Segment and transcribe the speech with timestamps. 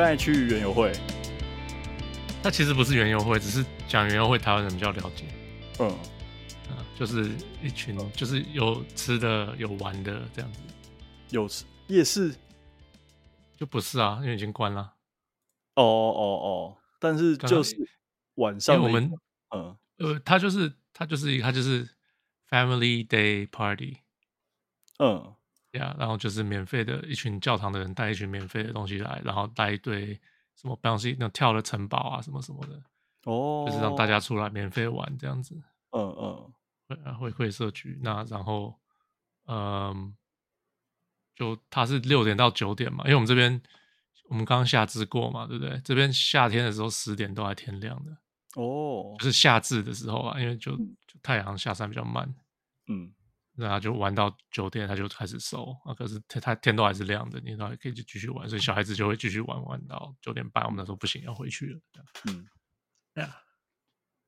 [0.00, 0.90] 刚才去园游会，
[2.42, 5.26] 那其实不是园游会，只是讲园游会，台湾人比较了解。
[5.78, 5.90] 嗯，
[6.70, 7.30] 啊，就是
[7.62, 10.60] 一群，就是有吃的，有玩的这样子。
[11.28, 12.34] 有吃夜市？
[13.58, 14.94] 就不是啊，因为已经关了。
[15.74, 17.76] 哦哦哦，但是就是
[18.36, 19.12] 晚上，我们，
[19.54, 21.86] 嗯，呃，他就是他就是他就是
[22.48, 23.98] Family Day Party。
[24.98, 25.34] 嗯。
[25.72, 30.18] 呀，yeah, 然后就是免费的，一群教堂的人带一群免费的东西来，然后带一堆
[30.56, 32.82] 什么东西，那跳的城堡啊，什么什么的，
[33.24, 35.54] 哦，就是让大家出来免费玩这样子。
[35.90, 36.52] 嗯嗯，
[36.88, 38.74] 会啊，会会社区，那然后，
[39.46, 40.14] 嗯，
[41.34, 43.60] 就它是六点到九点嘛，因为我们这边
[44.28, 45.80] 我们刚刚夏至过嘛，对不对？
[45.84, 48.16] 这边夏天的时候十点都还天亮的。
[48.56, 52.32] 哦，就是夏至的时候啊，因为就就太阳下山比较慢。
[52.88, 53.12] 嗯。
[53.60, 55.92] 那他就玩到九点，他就开始收啊。
[55.94, 60.64] 可是他他天都还是亮的，你都还可以继续玩，所以小孩子就会继续玩玩到九点半。
[60.64, 61.80] 我们那时候不行，要回去了。
[62.24, 62.48] 嗯，
[63.14, 63.36] 对啊。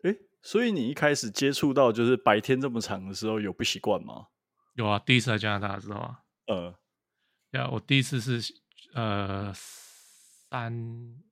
[0.02, 4.26] 哎，所以你一开始接触到就是白天这么长的时候，有不习惯吗？
[4.74, 6.18] 有啊，第一次来加拿大，知道吗？
[6.46, 6.78] 呃，
[7.50, 8.54] 对啊，我第一次是
[8.94, 10.72] 呃三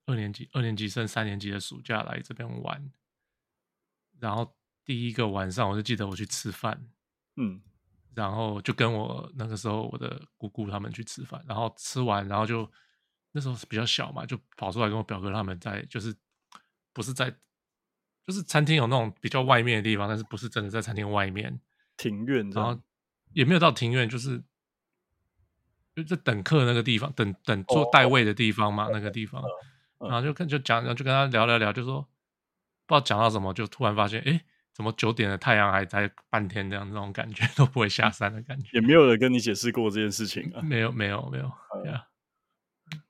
[0.06, 2.92] 二年级，二年级升三年级的暑假来这边玩，
[4.18, 6.88] 然后第一个晚上我就记得我去吃饭，
[7.36, 7.62] 嗯。
[8.14, 12.68] 然后就跟我那个时候我的姑姑他们去吃饭，然后吃完，然后就
[13.32, 16.14] 那时候是比较小嘛，就跑出来跟我表哥他们在，就是
[16.92, 17.30] 不是在，
[18.26, 21.60] 就是餐厅有那种比较外面的地方，但是不是真的在餐厅外面
[21.96, 22.78] 庭院，然后
[23.32, 24.42] 也没有到庭院，就是
[25.94, 29.42] 就在等客那个地方，等等坐带位的地方嘛，哦、那个地方，
[29.98, 32.02] 哦、然后就跟就讲，然后就跟他聊聊聊，就说
[32.86, 34.44] 不知道讲到什么，就突然发现，哎。
[34.80, 40.62] 怎么九点的太阳还在半天这样，那种感觉都不会下山的感觉，也没有人跟你解释过这件事情啊？
[40.62, 41.52] 没有，没有，没有。
[41.82, 42.02] 对啊，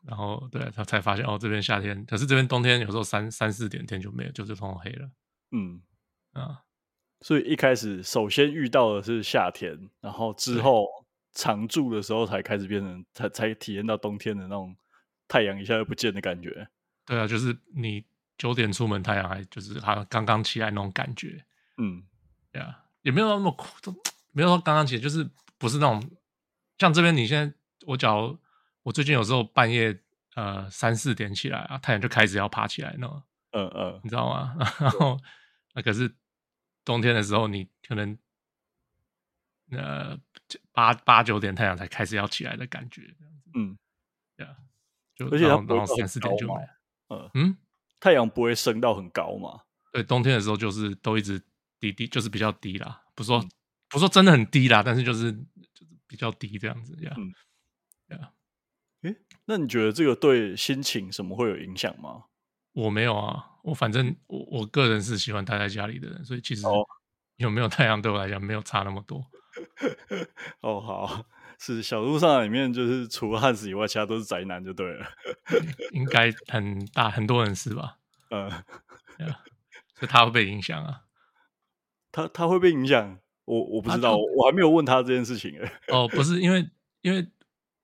[0.04, 5.08] 然后对他才发现哦，这边夏天，可是这边冬天有时候三三四点天就没有，就是通通黑了。
[5.52, 5.80] 嗯
[6.32, 6.62] 啊，
[7.20, 10.88] 所以一开始首先遇到的是夏天，然后之后
[11.32, 14.74] 常住的时候才开始变成才才体验到冬天的那种
[15.28, 16.66] 太阳一下又不见的感觉。
[17.06, 18.04] 对啊，就是你
[18.36, 21.44] 九点出门，太阳还就是好像刚刚起来那种感觉。
[21.80, 22.02] 嗯，
[22.52, 23.66] 对啊，也没有那么苦，
[24.32, 26.10] 没有说刚刚起，就是不是那种
[26.78, 27.16] 像这边。
[27.16, 27.54] 你现在
[27.86, 28.38] 我假如
[28.82, 29.98] 我最近有时候半夜
[30.34, 34.54] 呃三四点起来啊，太阳就开始要爬起来那种，嗯嗯，你知道吗？
[34.78, 35.18] 然后
[35.74, 36.14] 那可是
[36.84, 38.18] 冬天的时候，你可能
[39.72, 40.18] 呃
[40.72, 43.02] 八八九点太阳才开始要起来的感觉，
[43.54, 43.78] 嗯，
[44.36, 44.54] 对啊，
[45.16, 46.54] 就而且它然后三四点就没，
[47.08, 47.56] 嗯嗯，
[47.98, 49.62] 太阳不会升到很高嘛？
[49.92, 51.42] 对，冬天的时候就是都一直。
[51.80, 53.44] 低低就是比较低啦，不说
[53.88, 57.12] 不说真的很低啦，但是就是就是比较低这样子呀。
[57.16, 57.32] 嗯，
[58.08, 58.32] 对啊。
[59.02, 62.24] 诶，那你觉得这个对心情什么会有影响吗？
[62.72, 66.62] 我没有啊，我反正我我个人是喜欢待在家里的人，所以其实
[67.36, 69.24] 有没有太阳对我来讲没有差那么多。
[70.60, 71.24] 哦，好，
[71.58, 75.06] 是小路上里面就是除了汉斯以外，其他都是宅男就对了。
[75.92, 77.96] 应该很大很多人是吧？
[78.30, 78.48] 嗯，
[79.18, 79.40] 对啊，
[79.94, 81.02] 所以他会被影响啊。
[82.12, 85.72] 他他会被影响，我我不知道，就我还没有问他这件事情哎。
[85.88, 86.68] 哦， 不是，因为
[87.02, 87.26] 因为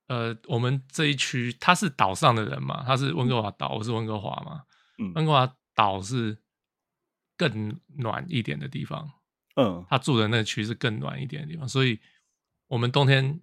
[0.07, 4.63] 呃，我们这一区他是岛上的人嘛，他是温哥华岛，我是温哥华嘛，
[4.99, 6.37] 嗯，温哥华岛是
[7.35, 9.09] 更暖一点的地方，
[9.55, 11.99] 嗯，他住的那区是更暖一点的地方，所以
[12.67, 13.41] 我们冬天，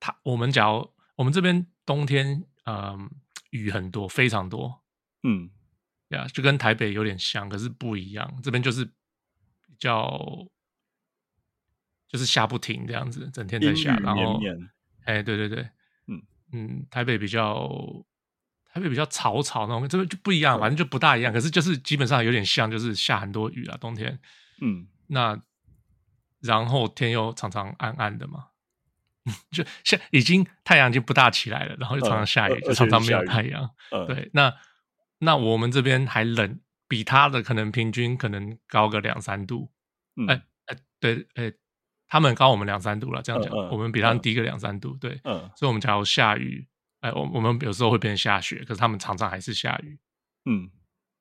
[0.00, 2.98] 他我们假如我们这边冬天，嗯、呃，
[3.50, 4.82] 雨很多，非常多，
[5.22, 5.50] 嗯，
[6.08, 8.90] 呀，就跟台北有点像，可是不一样，这边就是。
[9.82, 10.16] 叫
[12.06, 14.38] 就是下不停这样子，整天在下，然后
[15.04, 15.68] 哎，对对对，
[16.06, 16.22] 嗯
[16.52, 17.68] 嗯，台北比较
[18.72, 21.32] 台北比较潮潮那种，这个就不一样，反正就不大一样。
[21.32, 24.20] 可是就是基本上有点像，就是下很多雨啊，冬天，
[24.60, 25.36] 嗯，那
[26.40, 28.50] 然后天又常常暗暗的嘛，
[29.50, 33.68] 就像已经太阳已经不大起来了，然后又常常下雨，就常常没有太阳。
[34.06, 34.54] 对，那
[35.18, 36.60] 那我们这边还冷。
[36.92, 39.72] 比他的可能平均可能高个两三度，
[40.28, 41.54] 哎哎、嗯欸欸、对哎、欸，
[42.06, 46.68] 他们高我们两三度了，这样讲，嗯嗯、我们比他们低个两三度，对，嗯、所以我们假如下雨，
[47.00, 49.98] 哎、欸，我我们有时候会变成下雪，可是他们常常还是下雨，
[50.44, 50.70] 嗯，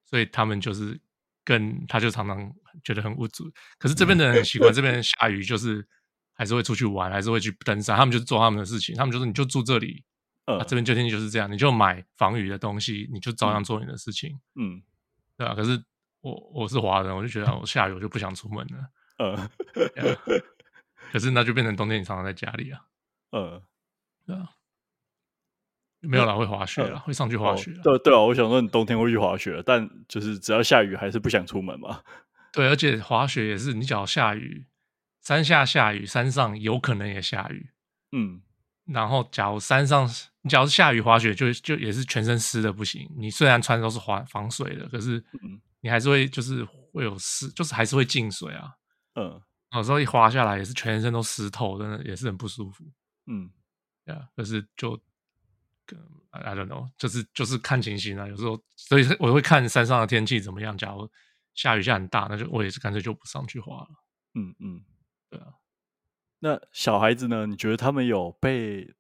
[0.05, 0.99] 所以他们就是
[1.45, 2.53] 跟他就常常
[2.83, 5.01] 觉得很无助，可是这边的人很习惯，这边。
[5.01, 5.87] 下雨就是
[6.33, 10.03] 还是会出去玩，还是会去登山，他们就是做他们的事情，他们就是你就住这里，
[10.47, 10.75] 嗯、啊，这。
[10.75, 13.63] 边就天气就是这样，你就买防雨的东西，你就照样。
[13.63, 14.83] 做你的事情，嗯。
[15.41, 15.83] 嗯对啊，可是
[16.21, 18.89] 我我是华人，我就觉得我下雨我就不想出门了。
[19.19, 19.49] 嗯，
[21.11, 22.81] 可是那就变成冬天你常常在家里啊。
[23.31, 23.61] 嗯，
[24.25, 24.49] 对啊。
[26.03, 27.71] 没有啦，会滑雪啦，会上去滑雪。
[27.83, 32.01] 对对啊，我想说你冬天会去滑雪，但就是只要下雨还是不想出门嘛。
[32.51, 34.65] 对，而且滑雪也是，你只要下雨，
[35.21, 37.69] 山下下雨，山上有可能也下雨。
[38.13, 38.41] 嗯，
[38.85, 40.09] 然后假如山上，
[40.41, 43.09] 你假如是下雨滑雪，就就也是全身湿的不行。
[43.17, 45.23] 你虽然穿的都是防防水的，可是
[45.81, 48.71] 你还是会就是会有湿，就是还是会进水啊。
[49.15, 49.41] 嗯，
[49.73, 52.83] 有时候一滑下来也是全身都湿透，真的也是很不舒服。
[53.27, 53.49] 嗯，
[54.05, 54.99] 对啊，可是就。
[56.29, 58.25] I don't know，就是就是看情形啊。
[58.25, 60.77] 有时候，所以我会看山上的天气怎么样。
[60.77, 61.09] 假如
[61.53, 63.89] 下雨下很大，那就我也是干脆就不上去滑了。
[64.35, 64.81] 嗯嗯，
[65.29, 65.47] 对啊。
[66.39, 67.45] 那小孩子呢？
[67.45, 68.95] 你觉得他们有被，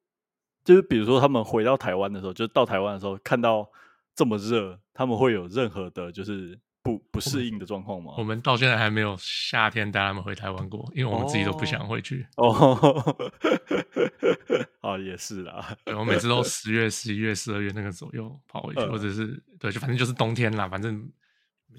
[0.63, 3.69] 就是比如说他们回到台湾的时候，就是到台湾的时候看到
[4.15, 6.59] 这么热，他们会有任何的，就是。
[6.83, 8.11] 不不适应的状况吗？
[8.17, 12.25] 我们到现在还没有夏天带他们回台湾过，因为我们自己都不想回去。
[12.37, 13.15] 哦，
[14.81, 15.77] 哦，也是啦。
[15.85, 19.27] 对，我每次都十月、十一月、十二月那个左右跑回去，呃、或者是
[19.59, 20.67] 对，就反正就是冬天啦。
[20.67, 21.07] 反正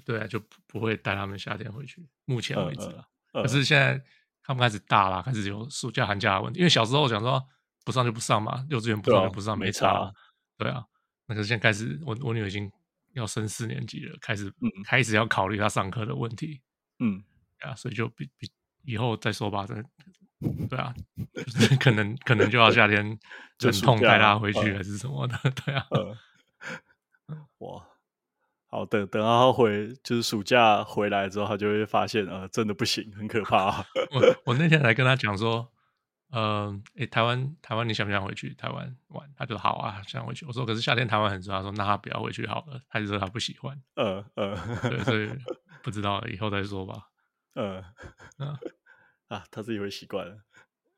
[0.05, 2.07] 对啊，就不会带他们夏天回去。
[2.23, 4.01] 目前为止啦，可是现在
[4.41, 6.59] 他们开始大了，开始有暑假、寒假的问题。
[6.59, 7.43] 因为小时候想说
[7.83, 10.11] 不上就不上嘛，幼稚园不上就不上，没差。
[10.57, 10.85] 对啊，
[11.27, 12.71] 那可是现在开始，我我女儿已经。
[13.15, 16.59] 要升四年级了，开始、嗯、开始要考虑她上课的问题，
[16.97, 17.23] 嗯，
[17.59, 18.49] 啊，所以就比比
[18.85, 19.75] 以后再说吧，这
[20.67, 20.91] 对啊，
[21.35, 23.05] 就是可能可能就要夏天
[23.61, 26.17] 忍痛带她回去还是什么的，呃、对啊，呃、
[27.59, 27.85] 哇，
[28.65, 33.85] 好，等等她回就是暑假回来之后，她就会发现呃，真的不行，很可怕、啊。
[34.09, 35.71] 我我那天还跟她讲说。
[36.33, 39.31] 呃，诶，台湾，台湾，你想不想回去台湾玩？
[39.37, 40.47] 他就好啊，想回去。
[40.47, 41.53] 我说，可是夏天台湾很热。
[41.53, 42.81] 他说，那他不要回去好了。
[42.89, 43.79] 他就说他不喜欢。
[43.93, 44.55] 呃呃，
[44.89, 45.29] 对，所以
[45.83, 47.09] 不知道，以后再说吧。
[47.53, 47.77] 呃，
[48.37, 48.57] 啊，
[49.27, 50.37] 啊，他自己会习惯了。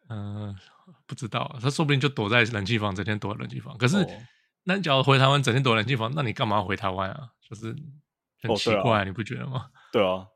[0.08, 0.56] 嗯，
[1.06, 3.78] 不知道，他说不定就躲在冷气房，整天躲在冷气房。
[3.78, 4.08] 可是，
[4.64, 7.32] 那你假如回台湾，整天躲在冷气房，那你干嘛回台湾啊？
[7.42, 7.76] 就是
[8.42, 9.70] 很奇怪，你不觉得吗？
[9.92, 10.28] 对啊，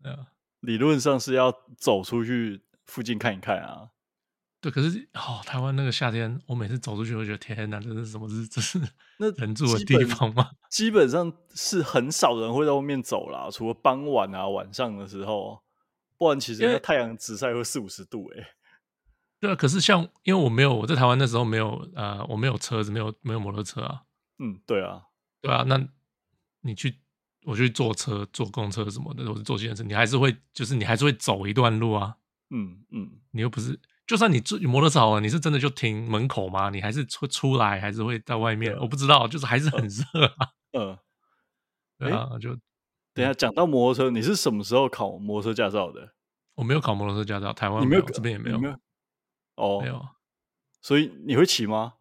[0.00, 0.28] 对啊，
[0.60, 3.88] 理论上是要走出去附近看一看啊。
[4.64, 8.48] 对，可是哦，台湾那个夏天，我每次走出去，我觉得天哪，这是什么日子？
[8.48, 8.80] 这是
[9.18, 10.52] 那人住的地方吗？
[10.70, 15.62] 基本上是很少人会在外面走啦，除了傍晚啊、晚上的时候，
[16.16, 18.46] 不然其实那太阳直晒会四五十度哎、欸。
[19.38, 24.04] 对啊，可是像因为我没有我在台湾那时候没有呃，我没有车子，没有没有摩托车啊。
[24.38, 25.02] 嗯，对啊，
[25.42, 25.78] 对啊，那
[26.62, 27.02] 你去
[27.44, 32.16] 我去坐车、坐公车什么的，或者坐计程车，你还是会就是你还是会走一段路啊。
[32.48, 33.78] 嗯嗯，你又不是。
[34.06, 36.68] 就算你坐摩托车好了，你是真的就停门口吗？
[36.70, 38.76] 你还是出出来，还是会在外面？
[38.78, 40.48] 我不知道，就是还是很热啊。
[40.72, 40.98] 嗯，
[41.98, 42.54] 对啊，就
[43.14, 46.14] 等下讲到摩托车，你是什么时候考摩托车驾照的？
[46.56, 48.58] 我没有考摩托车驾照，台湾没有，这边也没有。
[49.56, 50.06] 哦，没有。
[50.82, 51.94] 所以你会骑吗？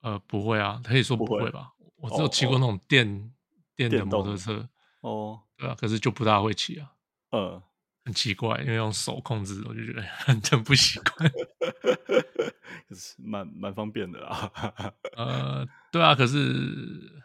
[0.00, 1.72] 呃，不会啊，可以说不会吧。
[1.96, 3.30] 我只有骑过那种电
[3.76, 4.68] 电的摩托车。
[5.00, 6.92] 哦，对啊，可是就不大会骑啊。
[7.32, 7.62] 嗯。
[8.04, 11.32] 很奇怪，因为用手控制，我就觉得很真不习惯。
[12.86, 14.52] 可是蛮蛮方便的啦。
[15.16, 17.24] 呃，对啊，可是，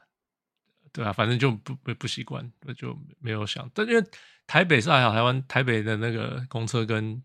[0.93, 3.69] 对啊，反正就不不不习惯，就没有想。
[3.73, 4.01] 但因为
[4.47, 7.21] 台北是还好，台湾台北的那个公车跟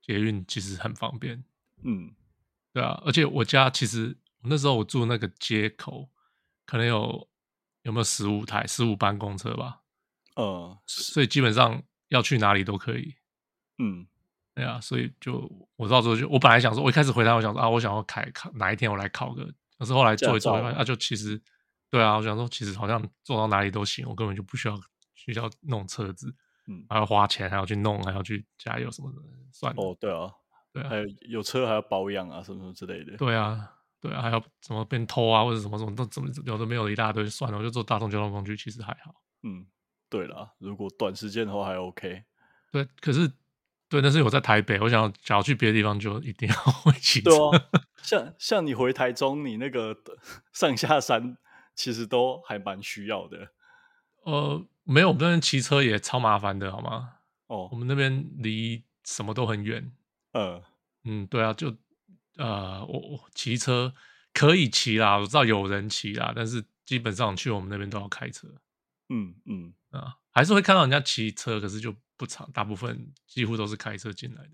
[0.00, 1.42] 捷运其实很方便。
[1.82, 2.14] 嗯，
[2.72, 6.08] 对啊，而且我家其实那时候我住那个街口，
[6.64, 7.28] 可能有
[7.82, 9.80] 有没有十五台十五班公车吧？
[10.36, 11.82] 呃，所以基本上。
[12.12, 13.14] 要去哪里都可以，
[13.78, 14.06] 嗯，
[14.54, 19.44] 对啊，所以就我到时候就我本来想说，我一开始回答我想说啊，我想要考考哪一天我来考个，
[19.78, 21.40] 可是后来做一做，啊，就其实
[21.90, 24.78] 对啊，我想说其实好像做到哪里都行，我根本就不需要
[25.14, 26.34] 需要弄车子，
[26.68, 29.18] 嗯，还要花钱，还要去弄，还要去加油什么的，
[29.50, 29.72] 算。
[29.76, 30.30] 哦，对啊，
[30.72, 33.16] 对啊，还有有车还要保养啊，什么什么之类的。
[33.16, 39.14] 对啊，对啊，还要怎么变偷啊，或者什么什么都怎么有的没有的一大堆，算了，我就坐大众交通工具，其实还好，
[39.44, 39.66] 嗯。
[40.12, 42.24] 对了，如果短时间的话还 OK。
[42.70, 43.32] 对，可是
[43.88, 47.30] 对，但是我在台北，我想要想要去别的地方，就一定要会骑车。
[47.30, 47.70] 对啊，
[48.02, 49.96] 像像你回台中，你那个
[50.52, 51.38] 上下山
[51.74, 53.52] 其实都还蛮需要的。
[54.24, 57.14] 呃，没有，我们那边骑车也超麻烦的，好吗？
[57.46, 59.90] 哦，我们那边离什么都很远。
[60.32, 60.62] 呃，
[61.04, 61.74] 嗯，对啊，就
[62.36, 63.94] 呃，我我骑车
[64.34, 68.48] 可以骑啦，我知道有人骑啦，但是基本上去我们那边都要开车。
[69.08, 69.72] 嗯嗯。
[69.92, 74.50] 啊，还是会看到人家骑车，可是就不常，大部分几乎都是开车进来的。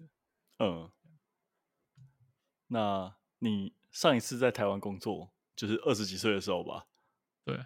[0.59, 0.91] 嗯，
[2.69, 6.87] 那你上一次在台湾工作，就是二十几岁的时候吧？
[7.45, 7.65] 对。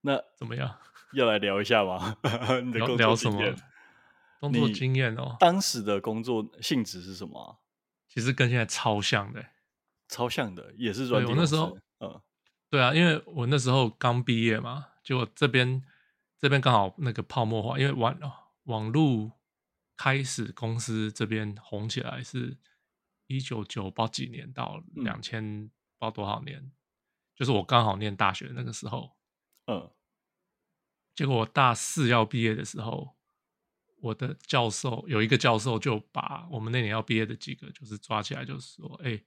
[0.00, 0.78] 那怎么样？
[1.12, 2.16] 要来聊一下吗？
[2.64, 3.50] 你的工作经验？
[3.50, 3.62] 聊什么？
[4.40, 5.36] 工作经验哦。
[5.40, 7.60] 当时的工作性质是什么？
[8.06, 9.44] 其实跟现在超像的。
[10.08, 11.30] 超像的，也是软体。
[11.30, 12.20] 我那时候，嗯，
[12.70, 15.82] 对啊，因为我那时候刚毕业嘛，结果这边
[16.38, 18.18] 这边刚好那个泡沫化，因为网
[18.64, 19.32] 网络
[19.96, 22.56] 开始公司这边红起来是
[23.26, 26.72] 一九九八几年到两千不知道多少年，嗯、
[27.34, 29.16] 就是我刚好念大学那个时候，
[29.66, 29.90] 嗯，
[31.14, 33.16] 结果我大四要毕业的时候。
[34.00, 39.20] 我的教授有一个教授就把我们那年要毕业的几个就是抓起来，就是说：“哎，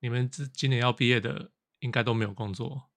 [0.00, 2.90] 你们这今年要毕业的应该都没有工作。”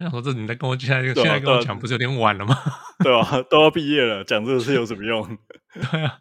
[0.00, 2.56] 我想说：“这你在跟我现在现在跟我讲，不是有点晚了吗？”
[3.04, 5.38] 对啊，都要毕业了，讲这个是有什么用？
[5.92, 6.20] 对啊，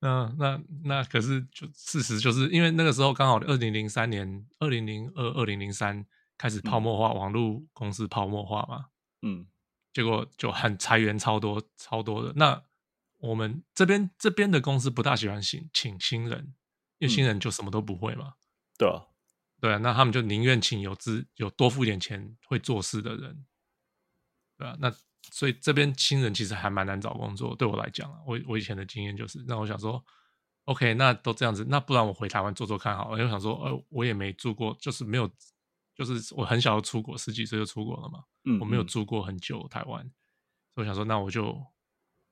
[0.00, 6.06] 那那那可是就事实就是因为那个时候刚好二零零三年、二零零二、二零零三
[6.38, 8.86] 开始泡沫化，嗯、网络公司泡沫化嘛，
[9.22, 9.46] 嗯，
[9.92, 12.62] 结果就很裁员超多超多的那。
[13.20, 16.52] 我们这边这边的公司不大喜欢请请新人，
[16.98, 18.26] 因为新人就什么都不会嘛。
[18.26, 18.36] 嗯、
[18.76, 19.00] 对啊，
[19.64, 23.46] 对啊，那他们就宁愿请有资有多付点钱会做事的人，
[24.58, 24.94] 对啊，那
[25.32, 27.56] 所以这边新人其实还蛮难找工作。
[27.56, 30.04] 对我来讲，我我以前的经验就是，那我想说
[30.64, 33.18] ，OK，那都这样子，那不然我回台湾做做看好了。
[33.18, 35.30] 因为我想说，呃，我也没住过，就是没有，
[35.94, 38.22] 就是我很小就出国，十几岁就出国了嘛。
[38.44, 40.02] 嗯，我没有住过很久台湾，
[40.74, 41.64] 所以我想说，那我就。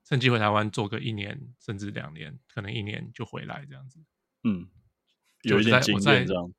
[0.04, 4.04] 趁机回台湾做个一年甚至两年，可能一年就回来这样子。
[4.42, 4.68] 嗯，
[5.42, 6.52] 有一点经验这样。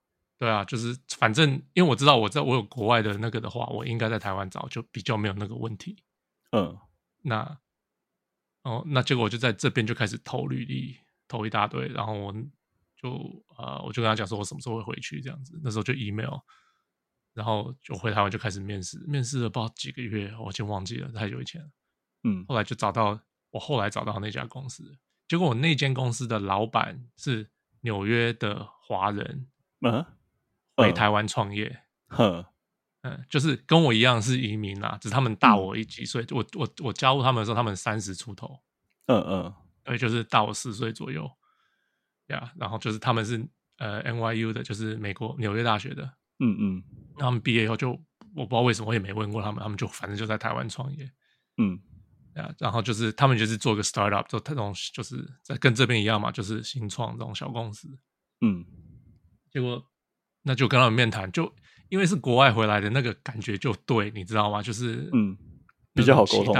[0.43, 6.03] 对啊，就是反正因为我知道我在我有国外的那个的话，我应该在台湾找就比较没有那个问题。
[6.51, 6.77] 嗯，
[7.21, 7.57] 那
[8.63, 10.97] 哦，那结果我就在这边就开始投履历，
[11.27, 12.33] 投一大堆，然后我
[12.97, 13.09] 就
[13.57, 15.57] 呃，我就跟他讲说我什么时候会回去这样子。
[15.63, 16.39] 那时候就 email，
[17.33, 21.69] 然后就回台湾就开始面试，面试了不知道几个月，我已经忘记了太久以前了。
[22.23, 23.19] 嗯，后来就找到。
[23.53, 24.97] 我后来找到那家公司，
[25.27, 29.47] 结果我那间公司的老板是纽约的华人，
[29.81, 30.03] 嗯，
[30.75, 31.83] 回台湾创业，
[32.17, 32.45] 嗯，
[33.01, 38.59] 嗯，就是跟我一样是移民啦，只是他们大我一几岁，我我我加入他们的时候，他们三十出头，
[39.07, 39.53] 嗯嗯，
[39.83, 41.29] 对，就是大我四岁左右，
[42.27, 43.45] 呀，然后就是他们是
[43.77, 46.03] 呃 NYU 的，就是美国纽约大学的，
[46.39, 46.83] 嗯嗯，
[47.17, 47.91] 他们毕业以后就
[48.35, 51.11] 我不知道为什么，我也没问过他们，他们就反正就在台湾创业，
[51.57, 51.79] 嗯。
[52.57, 57.87] 然后就是他们就是做个 startup，做这种就是在跟这边一样嘛，就是新创这种小公司。
[58.41, 58.65] 嗯，
[59.51, 59.79] 结果
[60.43, 61.51] 那就跟他们面谈，就
[61.89, 64.61] 因为是国外回来的那个感觉就对，你知道吗？
[64.61, 65.35] 就是嗯，
[65.93, 66.53] 比较好沟通。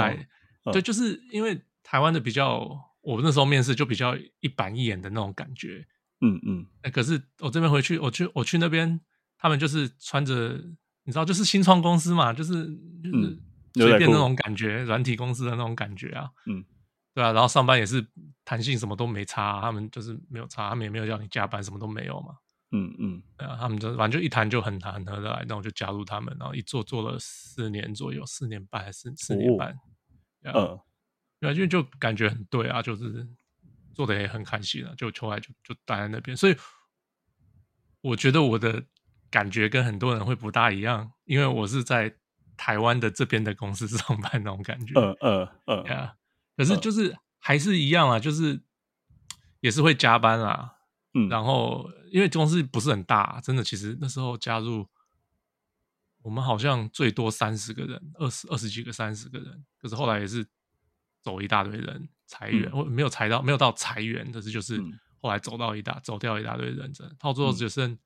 [0.72, 2.68] 对，就是因为台湾的比较，
[3.00, 5.86] 我那时候面试就比较一板一眼的那种感觉。
[6.20, 6.66] 嗯嗯。
[6.92, 9.00] 可是我这边回去，我去我去那边，
[9.38, 10.60] 他们就是穿着，
[11.04, 12.52] 你知道，就是新创公司嘛，就是
[13.02, 13.26] 就是。
[13.26, 13.40] 嗯
[13.76, 16.64] 随便那种感觉，软体公司的那种感觉啊，嗯，
[17.12, 18.06] 对啊，然后上班也是
[18.44, 22.36] 弹性，什么都没差，啊，他们就是没有差，他们也没有叫你加班，什么都没有嘛，
[22.74, 29.78] 嗯嗯，对啊，他们就反正就一谈就很谈很合得来，那我就加入他们，然后一做做了四年左右，四年半还是四年半，
[30.42, 30.52] 嗯，
[31.40, 33.26] 对啊，因为就感觉很对啊，就是
[33.94, 36.56] 做的也很开心啊，就后来就就待在那边，所以
[38.00, 38.84] 我觉得我的
[39.30, 42.16] 感觉跟很多人会不大一样，因为我是在。
[42.56, 46.14] 台湾的这边的公司 上班那种感觉，嗯嗯嗯，呀，
[46.56, 48.62] 可是就是还是一样啊，就是
[49.58, 50.73] 也是会加班啊，
[51.14, 54.86] 嗯，然后因为公司不是很大，真的，其实那时候加入
[56.22, 60.46] 我们好像最多三十个人，二十二十几个三十个人，可是后来也是
[61.22, 64.82] 走一大堆人裁员，我、嗯、没有裁到没有到裁员，但是就是
[65.20, 67.98] 后来走到一大走掉一大堆人，真的，到最后只剩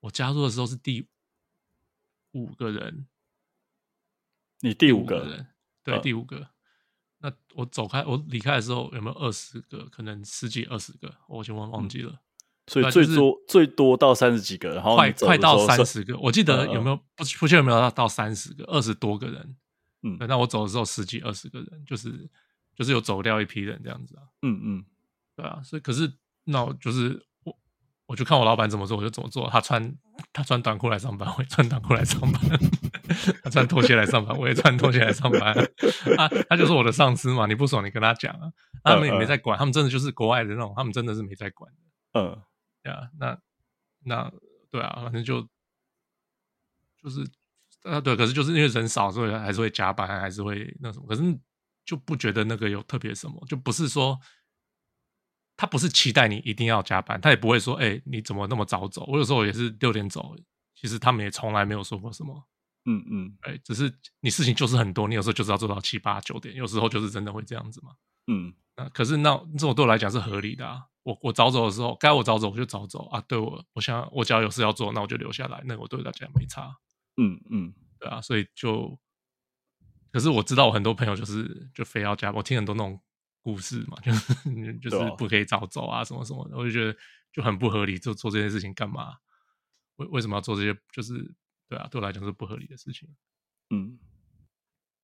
[0.00, 1.08] 我加入的时候是第
[2.32, 3.06] 五个人。
[4.60, 5.46] 你第五个，第五个人，
[5.82, 6.53] 对，第五个。
[7.24, 9.86] 嗯、那我走开，我离开的时候有没有二十个？
[9.90, 12.20] 可能十几、二十个，我已经忘忘记了。
[12.66, 16.16] 所以最多最多到三十几个，然后快快到三十个。
[16.18, 19.56] 我记 得有没有不不确定有没有到到三十个，二十多个人。
[20.02, 22.28] 嗯，那我走的时候十几、二十个人，就是
[22.74, 24.22] 就是有走掉一批人这样子啊。
[24.42, 24.84] 嗯嗯，
[25.36, 25.60] 对啊。
[25.62, 26.10] 所以可是
[26.44, 27.54] 那我就是我
[28.06, 29.48] 我就看我老板怎么做，我就怎么做。
[29.50, 29.94] 他穿
[30.32, 32.40] 他穿短裤来上班，我也穿短裤来上班。
[33.42, 35.54] 他 穿拖鞋来上班，我也穿拖鞋来上班。
[36.16, 38.52] 啊，他就是我的上司嘛，你不爽你跟他讲啊。
[38.82, 42.20] 他们也没在管，他们真的就是国外的那种，他们真的是没在管的。
[42.20, 42.42] 嗯，
[42.82, 43.38] 对啊，那
[44.04, 44.32] 那
[44.70, 45.40] 对啊，反正就
[47.02, 47.26] 就是
[47.84, 51.06] 啊，对，可是就是因为人少，所以还是会加班，还是会那什么。
[51.06, 51.22] 可是
[51.84, 54.18] 就不觉得那个有特别什么，就不是说
[55.56, 59.04] 他不是期待你一定要加班，他也不会说，哎，你怎么那么早走？
[59.08, 60.36] 我有时候也是六点走，
[60.74, 62.46] 其实他们也从来没有说过什么。
[62.86, 67.92] 嗯嗯，哎，只是你事情就是很多，你有时候就是要做到七八九点，有时候就是真的会这样子嘛。
[68.26, 73.20] 嗯，那可是那这种对我来讲是合理的啊，我我早走的时候，该我早走我就早走啊。
[73.22, 75.62] 对我，我想我只要有事要做，那我就留下来。
[75.64, 76.76] 那我对大家没差。
[77.16, 78.98] 嗯嗯，对啊，所以就，
[80.12, 83.00] 可是我知道我很多朋友就是就非要加，我听很多那种
[83.40, 86.98] 故事嘛，就是 就是不可以早走啊，什么什么的，我就觉得
[87.32, 89.14] 就很不合理，就做这件事情干嘛？
[89.96, 90.76] 为为什么要做这些？
[90.92, 91.34] 就是
[91.74, 93.08] 对啊，对我来讲是不合理的事情。
[93.70, 93.98] 嗯，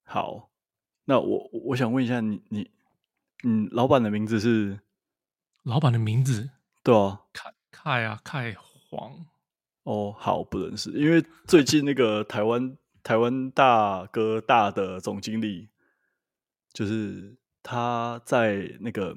[0.04, 0.50] 好，
[1.04, 2.70] 那我我想问一下你你
[3.42, 4.78] 嗯，老板的名字是？
[5.64, 6.50] 老板的名字？
[6.84, 9.26] 对啊，凯凯啊，凯黄。
[9.82, 15.70] 哦，好，不认识，因为最近那个台湾台湾大哥大的总经理，
[16.72, 19.16] 就是他在那个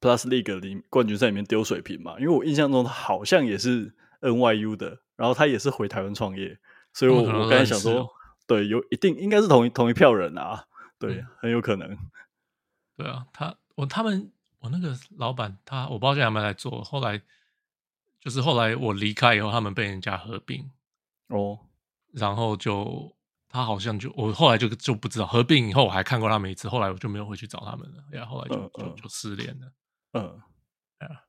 [0.00, 6.58] Plus League 里冠军赛里面丢水瓶嘛，因为我印象中他好像也是 NYU 的，然后他也是回台湾创业。
[6.92, 8.08] 所以我，我我刚才想说，
[8.46, 10.66] 对，有一定应该是同一同一票人啊，
[10.98, 11.96] 对，嗯、很有可能。
[12.96, 17.20] 对啊，他我他们我那个老板他我不知道现在有没有在做，后来
[18.20, 20.70] 就是后来我离开以后，他们被人家合并
[21.26, 21.58] 哦，
[22.12, 23.16] 然后就
[23.48, 29.72] 他好像就我后来就就不知道合并以后我还看过他们一次，后来我就没有回去找他们了，然后后来就、嗯、就就失联了，
[30.12, 30.40] 嗯，
[30.98, 31.22] 啊，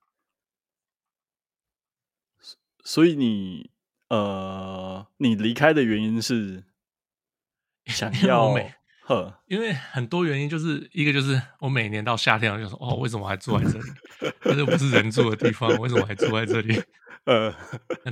[2.86, 3.72] 所以你。
[4.08, 6.64] 呃，你离开的原因是
[7.86, 9.42] 想要美呵？
[9.48, 13.86] 因为很多原因，就是一个就是我每年到夏天我就说哦，为什么还住在这里？
[14.42, 16.80] 这就不是人住的地方，为什么还住在这里？
[17.26, 17.52] 呃，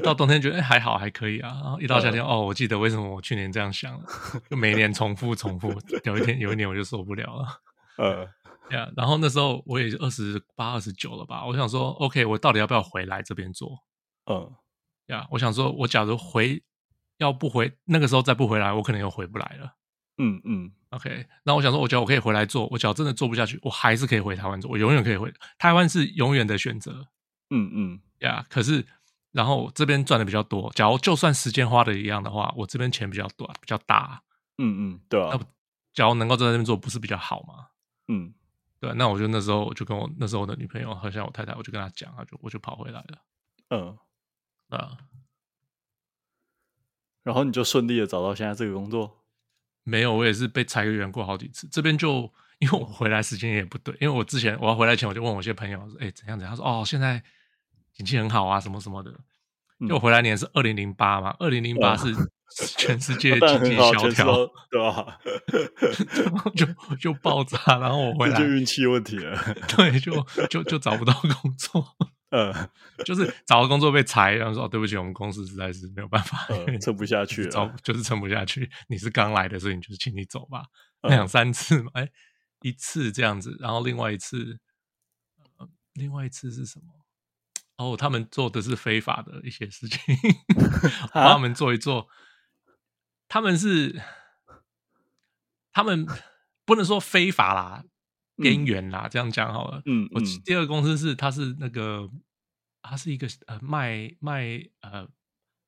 [0.02, 4.06] 到冬天觉得哎还好还可以啊，然后一到夏天、呃、哦，我记得为什么我去年这样想了，
[4.50, 5.72] 就每年重复重复，
[6.06, 7.62] 有一天有一年我就受不了了。
[7.98, 8.24] 呃，
[8.76, 13.78] 呀，然后那时候我也二十八二十九了吧，我想说 OK，我到底要不要回来这边做？
[14.26, 14.54] 嗯、呃。
[15.08, 16.62] 呀，我想说，我假如回，
[17.18, 19.76] 要不回那个时候再不回来，我可能又回不来了。
[20.18, 21.26] 嗯嗯，OK。
[21.44, 27.08] 那我想说，我觉得我可以回来做，我假如真的做不下去，我还是可以回台湾做，我永远可以回台湾，是永远的选择。
[27.50, 28.86] 嗯嗯，呀，可是
[29.32, 34.22] 然后这边赚的比较多，假如就算时间花的一样的话，我这边钱比较多，比较大。
[34.60, 35.32] 嗯嗯，对啊。
[35.34, 35.40] 那
[35.94, 37.68] 假如能够在那边做，不是比较好吗？
[38.08, 38.34] 嗯，
[38.80, 38.94] 对。
[38.94, 43.18] 那我就那时候我就跟我那时候我的女朋友，好像我太太，我就跟她讲，她就我就跑回来了。
[43.70, 43.98] 嗯。
[44.76, 44.98] 啊，
[47.24, 49.24] 然后你就顺利的找到现在这个工作？
[49.84, 51.68] 没有，我也是被裁员过好几次。
[51.70, 57.22] 这边就因为我回来时间也不对，因为我之前我要回来前我就问我一些朋友说：“哎，怎样怎样？”他说：“哦，现在
[57.94, 59.12] 景气很好啊，什么什么的。”
[59.80, 62.16] 因为我回来年是二零零八嘛，二零零八是
[62.78, 65.20] 全世界 经济萧条，对吧？
[66.56, 69.38] 就就爆炸，然后我回来 就运气问题了，
[69.76, 71.86] 对，就就就找不到工作。
[72.34, 72.52] 呃，
[73.06, 78.72] 就是找个工作被裁，然后说，哦，对不起，我们公司实在是没有办法，呃、撑不下去了，找就是撑不下去。
[78.90, 80.64] 你是刚来的，所以你就是请你走吧。
[81.04, 82.10] 两、呃、三次嘛，哎，
[82.62, 84.60] 一次这样子，然后另外一次，
[85.60, 86.86] 呃、另外一次是什么？
[87.78, 90.00] 哦，他们做的是非法的一些事情，
[91.14, 92.08] 帮他们做一做。
[93.28, 94.02] 他们是，
[95.72, 96.08] 他们
[96.66, 97.84] 不能说非法啦。
[98.36, 99.82] 边缘啦，这样讲好了。
[99.86, 102.10] 嗯，我第二个公司是，它是那个，
[102.82, 105.08] 它是一个呃卖卖呃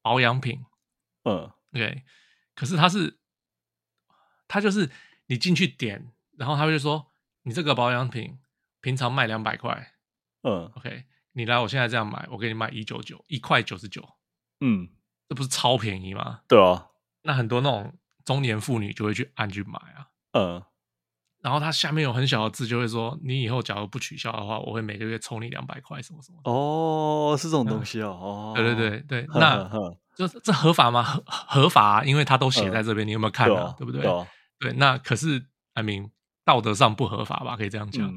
[0.01, 0.65] 保养品。
[1.23, 2.04] 嗯，OK。
[2.56, 3.19] 可是它是，
[4.47, 4.89] 它就是
[5.28, 7.12] 你进去点，然后他就说，
[7.43, 8.39] 你这个保养品
[8.82, 9.93] 平常卖两百块。
[10.43, 11.06] 嗯，OK。
[11.34, 14.08] 你来，我现在这样买，我给你卖一九九，一块九十九。
[14.62, 14.89] 嗯，
[15.28, 16.41] 这不是超便宜吗？
[16.47, 16.88] 对啊。
[17.23, 20.10] 那很多那种中年妇女就会去按去买啊。
[20.32, 20.63] 嗯。
[21.45, 28.17] 然后它下面有很小的字，就会说：“你以后假如不取消的话，我会每个月抽你两百块，什么什么。”哦，是这种东西哦。
[28.19, 29.69] 哦，对对对对，那
[30.15, 31.03] 就这合法吗？
[31.03, 33.75] 合合法啊，因为它都写在这边，你有没有看啊？
[33.77, 34.01] 对不对？
[34.60, 36.10] 对，那可是，I mean，
[36.43, 37.55] 道德上不合法吧？
[37.55, 38.12] 可以这样讲。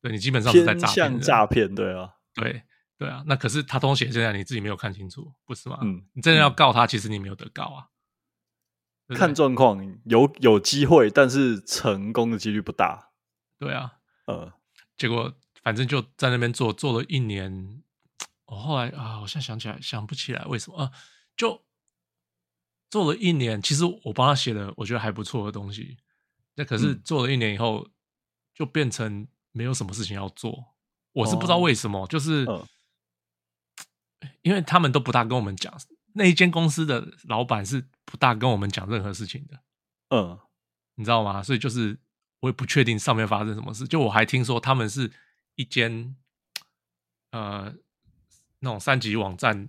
[0.00, 0.94] 对，你基本上是在诈骗。
[0.94, 2.62] 像诈骗，对啊，对
[2.96, 3.24] 对啊。
[3.26, 5.80] 那可是他都写在这样，你自己没有看清楚，不是吗？
[5.82, 7.86] 嗯，你真的要告他，其实你没有得告啊。
[9.14, 13.10] 看状况，有有机会，但是成功的几率不大。
[13.58, 14.52] 对啊，呃，
[14.96, 17.82] 结果反正就在那边做做了一年。
[18.46, 20.90] 我后来啊，我现在想起来想不起来为什么啊，
[21.36, 21.64] 就
[22.90, 23.62] 做了一年。
[23.62, 25.98] 其实我帮他写了，我觉得还不错的东西。
[26.56, 27.90] 那可是做了一年以后，嗯、
[28.54, 30.74] 就变成没有什么事情要做。
[31.12, 32.66] 我是不知道为什么，哦、就是、呃、
[34.42, 35.72] 因为他们都不大跟我们讲。
[36.14, 39.60] 那一间公司的老板是不大跟我们讲任何事情的，
[40.10, 40.36] 嗯，
[40.96, 41.40] 你知道吗？
[41.40, 41.96] 所以就是
[42.40, 43.86] 我也不确定上面发生什么事。
[43.86, 45.12] 就我还听说他们是
[45.54, 46.16] 一间
[47.30, 47.72] 呃
[48.58, 49.68] 那种三级网站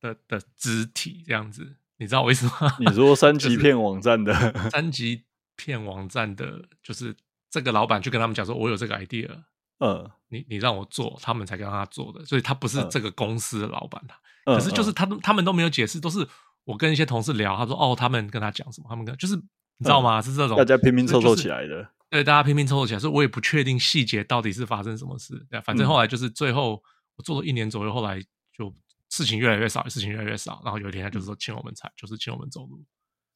[0.00, 2.76] 的的肢体这样子，你知道我意思吗？
[2.80, 5.24] 你说三级片网站的三级
[5.56, 7.16] 片网站的，就是
[7.50, 9.44] 这个老板就跟他们讲说，我有这个 idea，
[9.78, 14.18] 嗯，你你让我做，他们才跟他做的，所以他不是这个公司的老板他。
[14.44, 16.26] 可是就是他他们都没有解释，都是
[16.64, 20.22] 我跟一些同事聊，他说哦，他们跟他讲什么，他们跟就是你知道吗？
[20.22, 21.88] 是这种大家拼拼凑凑起来的。
[22.08, 25.46] 对，大家拼拼凑凑起来，所以我也不确定细节到底是发生什么事。
[25.50, 26.82] 对，反正后来就是最后
[27.16, 28.22] 我做了一年左右，后来
[28.52, 28.72] 就
[29.08, 30.60] 事情越来越少，事情越来越少。
[30.64, 32.84] 然后有一天他就是说请我们采，就是请我们走路。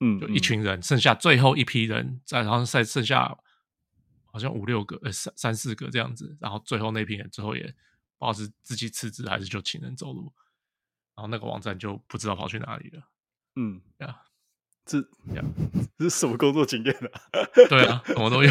[0.00, 3.34] 嗯，就一群人，剩下最后一批人再，然后再剩下
[4.26, 6.36] 好像五六个，呃，三三四个这样子。
[6.38, 7.74] 然后最后那批人最后也不知
[8.20, 10.30] 道是自己辞职还是就请人走路。
[11.16, 13.02] 然后那个网站就不知道跑去哪里了。
[13.56, 14.22] 嗯，呀。
[14.84, 14.98] 这
[15.34, 15.42] 呀，
[15.98, 17.10] 这 是什么工作经验啊？
[17.68, 18.50] 对啊，什么都有。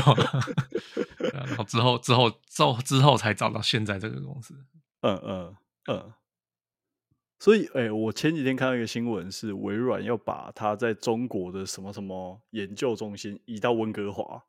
[1.31, 4.53] 然后之后之后之后之后才找到现在这个公司。
[4.99, 5.55] 嗯嗯
[5.89, 6.13] 嗯。
[7.39, 14.43] 所以，哎、欸，我前几天看到一个新闻，是微软要把它在中国的什么什么研究中心移到温哥华，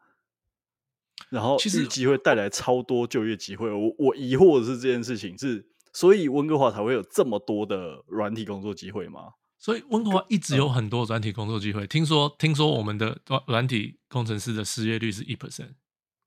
[1.29, 3.71] 然后预计会带来超多就业机会。
[3.71, 9.35] 我我疑惑的是这件事情是，所以温哥华才会有这么多的软体工作机会吗？
[9.67, 11.85] 所以温哥华一直有很多软体工作机会。
[11.85, 15.75] 嗯、听说，听说我们的软软体工程师的失业率是一 percent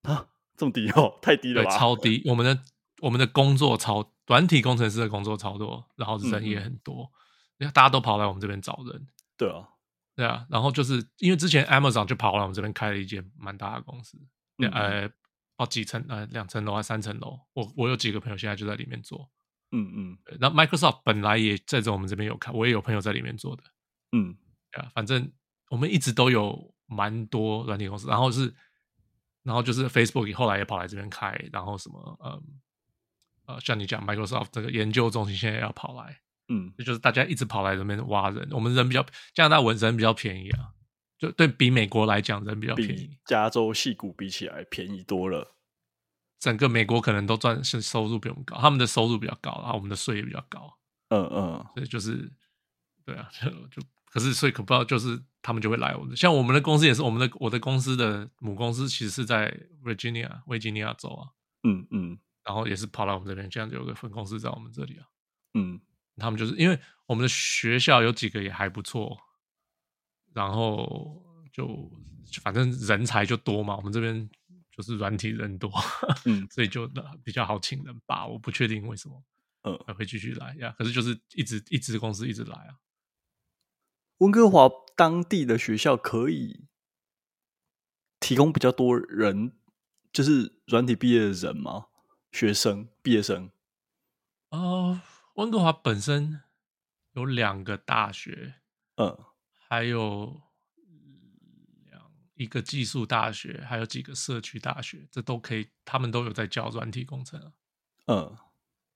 [0.01, 1.69] 啊，这么低哦， 太低了吧？
[1.69, 2.21] 对，超低。
[2.25, 2.61] 我们的
[3.01, 7.09] 我们的工作超软体工程师的工作超多，然后人也很多，
[7.59, 9.07] 因为、嗯、大家都跑来我们这边找人。
[9.37, 9.69] 对啊，
[10.17, 10.45] 对啊。
[10.49, 14.17] 然后就是因为之前 Amazon 就跑来我们这边开了一间蛮大的公司，
[14.57, 15.09] 嗯、呃，
[15.55, 17.39] 哦几层呃两层楼还三层楼。
[17.53, 19.31] 我我有几个朋友现在就在里面做。
[19.71, 23.63] 嗯嗯，那 Microsoft 本来也在这我们这边有看，我也有朋友在里面做的。
[24.11, 24.35] 嗯，
[24.71, 25.31] 啊，反正
[25.69, 28.51] 我们一直都有蛮多软体公司，然后是，
[29.43, 32.43] 然后就是 Facebook 后来也跑来这边开，然后什么，嗯，
[33.45, 39.05] 呃，像你讲 Microsoft 这个研究中心现在要跑来，嗯，就是大家一直跑来这边挖人，我们人比较
[39.35, 40.73] 加拿大文人比较便宜啊，
[41.19, 45.58] 就对比美国来讲人比较便宜，加州戏谷比起来便宜多了。
[46.39, 50.77] 整个美国可能都赚是收入比我们高，他们的收入比较高，然后我们的税也比较高。
[51.09, 52.31] 嗯嗯，所以就是，
[53.03, 56.15] 对啊，就就可是所以可不知道，就是他们就会来我们。
[56.15, 59.51] 像我们的公司也是，我们的我的公司的母公司其实是在
[59.83, 61.29] Virginia 维吉尼亚州啊。
[61.63, 65.07] 嗯嗯，然后也是跑到我们这边，这样就有个分公司在我们这里啊。
[65.55, 65.81] 嗯，
[66.17, 69.19] 他们就是因为我们的学校有几个也还不错，
[70.33, 71.21] 然后
[71.51, 71.91] 就
[72.41, 74.29] 反正人才就多嘛，我们这边。
[74.79, 75.69] 就是软体人多，
[76.23, 76.89] 嗯，所以就
[77.21, 78.25] 比较好请人吧。
[78.25, 79.21] 我不确定为什么，
[79.63, 80.73] 嗯，还会继续来呀。
[80.77, 82.79] 可是就是一直一直公司一直来啊。
[84.19, 86.67] 温哥华当地的学校可以
[88.21, 89.51] 提供比较多人，
[90.13, 91.87] 就是软体毕业的人吗？
[92.31, 93.51] 学生毕业生？
[94.51, 95.01] 哦，
[95.35, 96.41] 温哥华本身
[97.11, 98.53] 有两个大学，
[98.95, 99.25] 嗯，
[99.67, 100.41] 还有。
[102.39, 107.51] 一个技术大学，还有几个社区大学，这都可以，他们都有在教软体工程啊。
[108.07, 108.37] 嗯，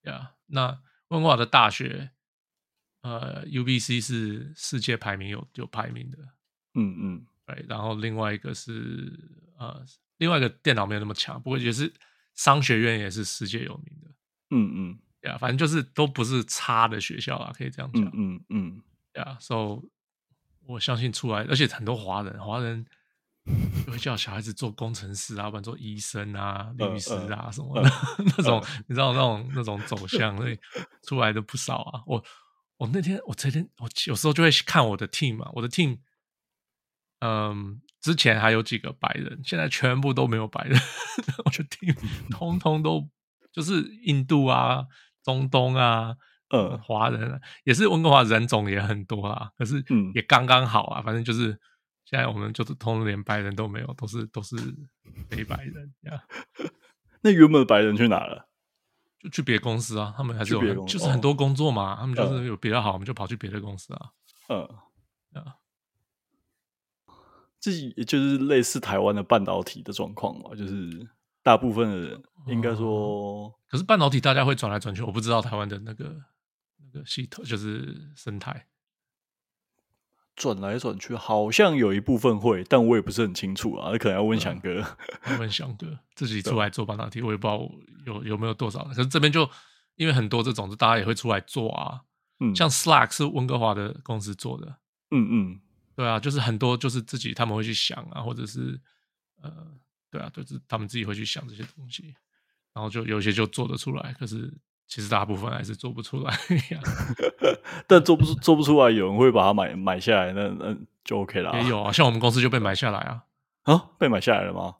[0.03, 2.11] 呀，那温哥华的大学，
[3.01, 6.17] 呃，UBC 是世界排名有有排名的。
[6.75, 9.11] 嗯嗯，对，然后另外一个是
[9.57, 9.85] 呃，
[10.19, 11.93] 另外一个电脑没有那么强，不过也是
[12.35, 14.09] 商学院也是世界有名的。
[14.51, 18.09] 嗯嗯，呀，反正就是都不是差的学校啊，可以这样讲。
[18.15, 18.81] 嗯嗯，
[19.15, 19.89] 呀，所以
[20.65, 22.85] 我相信出来，而且很多华人，华人。
[23.85, 27.89] 就会叫小孩子做工程师啊，不然做医生啊、律师啊什么的，
[28.37, 30.57] 那种你知道那种那种走向，所以
[31.05, 32.01] 出来的不少啊。
[32.05, 32.23] 我
[32.77, 35.99] 我那天我这天我有时候就会看我的 team 嘛，我的 team，
[37.19, 40.79] 嗯，之前还有几个白人，现在全部都没有白人，
[41.43, 41.95] 我的 team
[42.29, 43.09] 通通都
[43.51, 44.85] 就是印度啊、
[45.21, 46.15] 中东啊、
[46.49, 49.83] 呃华人，也是温哥华人种也很多啊，可是
[50.15, 51.59] 也刚刚好啊，反正就是。
[52.13, 54.55] 现在我们就是通连白人都没有，都是都是
[55.29, 56.23] 非白人呀。
[57.21, 58.47] 那原本的白人去哪了？
[59.17, 60.13] 就去别公司啊。
[60.15, 61.93] 他们还是有，就是很多工作嘛。
[61.93, 64.11] 哦、他们就是有比较好，我们就跑去别的公司啊。
[64.49, 65.57] 嗯，啊，
[67.59, 71.09] 这也就是类似台湾的半导体的状况嘛，就是
[71.41, 76.15] 大部分的人应该说、嗯，可是半导体大家会转来转去，我不知道台湾的那个
[76.77, 78.67] 那个系统就是生态。
[80.35, 83.97] 转来转去，好像有一部分会，但我也不是很清楚啊。
[83.97, 84.83] 可能要问翔哥，
[85.39, 87.69] 问翔哥自己出来做半导体，我也不知道
[88.05, 88.83] 有有没有多少。
[88.85, 89.47] 可是这边就
[89.95, 92.01] 因为很多这种，就大家也会出来做啊。
[92.39, 94.67] 嗯，像 Slack 是温哥华的公司做的。
[95.11, 95.61] 嗯嗯，
[95.95, 98.79] 对啊，就是很多就是自己他们会去想啊，或者是
[99.41, 99.51] 呃，
[100.09, 102.15] 对啊，就是他们自己会去想这些东西，
[102.73, 104.13] 然后就有些就做得出来。
[104.13, 104.51] 可是。
[104.87, 106.33] 其实大部分还是做不出来，
[107.87, 111.51] 但做不出做不出来，有人会把它买买下来，那那就 OK 了。
[111.61, 113.23] 也有啊，像我们公司就被买下来啊。
[113.63, 114.75] 啊，被买下来了吗？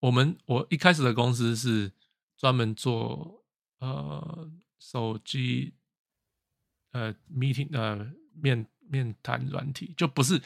[0.00, 1.92] 我们我一开始的公司是
[2.36, 3.44] 专门做
[3.80, 5.74] 呃手机
[6.92, 8.06] 呃 meeting 呃
[8.40, 10.40] 面面谈软体，就不是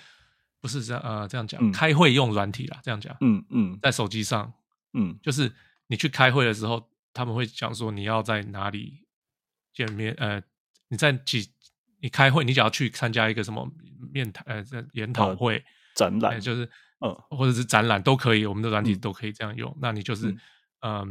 [0.61, 4.51] 不是这样呃这样讲，嗯、开会用软体啦，这样讲，嗯嗯，在手机上，
[4.95, 5.53] 嗯，就是
[5.89, 9.07] 你去开会的时候，他们会讲说你要在哪里
[9.73, 10.43] 见面，呃，
[10.89, 11.53] 你在几
[12.01, 13.71] 你开会，你只要去参加一个什么
[14.13, 16.71] 面谈呃研讨会、呃、展览，就是。
[17.03, 19.69] 呃，或者是展览都可以，我们的软体都可以这样用。
[19.73, 20.31] 嗯、那你就是，
[20.83, 21.09] 嗯、呃，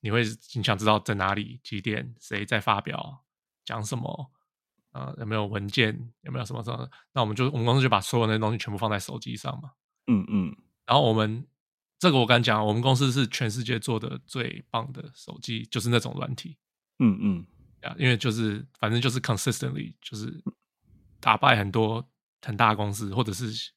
[0.00, 0.22] 你会
[0.54, 3.26] 你想知道在哪里、几点、谁在发表、
[3.62, 4.30] 讲什么，
[4.90, 6.88] 啊、呃，有没有文件，有没有什么什么？
[7.12, 9.72] 那我们就我们公司就把所有那些东西全部放在手机上嘛。
[10.06, 10.56] 嗯嗯。
[10.86, 11.46] 然后我们
[11.98, 16.56] 这个我敢讲，我们公司是全世界做的最棒的手机，就是那种软体。
[16.98, 17.46] 嗯嗯。
[17.82, 20.42] 啊，因为就是反正就是 consistently 就是
[21.20, 22.08] 打败很多
[22.42, 23.72] 很大公司，或者是。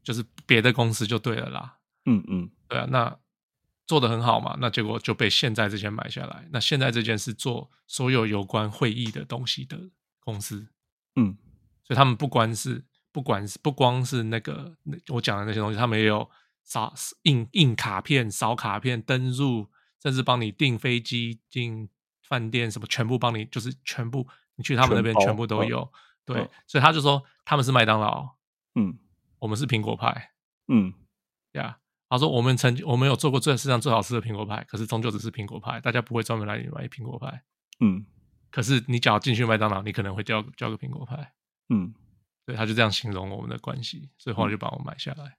[0.00, 3.18] 就是别的公司就对了啦，嗯嗯，对啊，那
[3.86, 6.48] 做的很好嘛，那结果就被现在这间买下来。
[6.50, 9.90] 那现在这间是做所有有关会议的东西的
[10.20, 10.66] 公司，
[11.16, 11.36] 嗯，
[11.84, 14.74] 所以他们不光是不管是不光是那个
[15.08, 16.30] 我讲的那些东西，他们也有
[16.68, 19.68] 扫印印卡片、扫卡片、登入，
[20.02, 21.88] 甚至帮你订飞机、订
[22.28, 25.80] 饭店什么，全部帮你，就是全部你去他们那边全部都有。
[25.80, 25.90] 哦、
[26.24, 28.36] 对，哦、所以他就说他们是麦当劳，
[28.74, 28.98] 嗯。
[29.40, 30.32] 我们是苹果派，
[30.66, 30.92] 嗯，
[31.52, 31.78] 呀，
[32.08, 37.44] 他说我们曾经我们有做过最世界上最好吃的苹果派，可是终究只是苹果派，大家不会专门来买苹果派，
[37.78, 38.04] 嗯，
[38.50, 41.34] 可是你只要进去麦当劳，你可能会叫叫个苹果派，
[41.68, 41.94] 嗯，
[42.46, 45.38] 对，他就这样形容我们的关系，所以后来就把我买下来。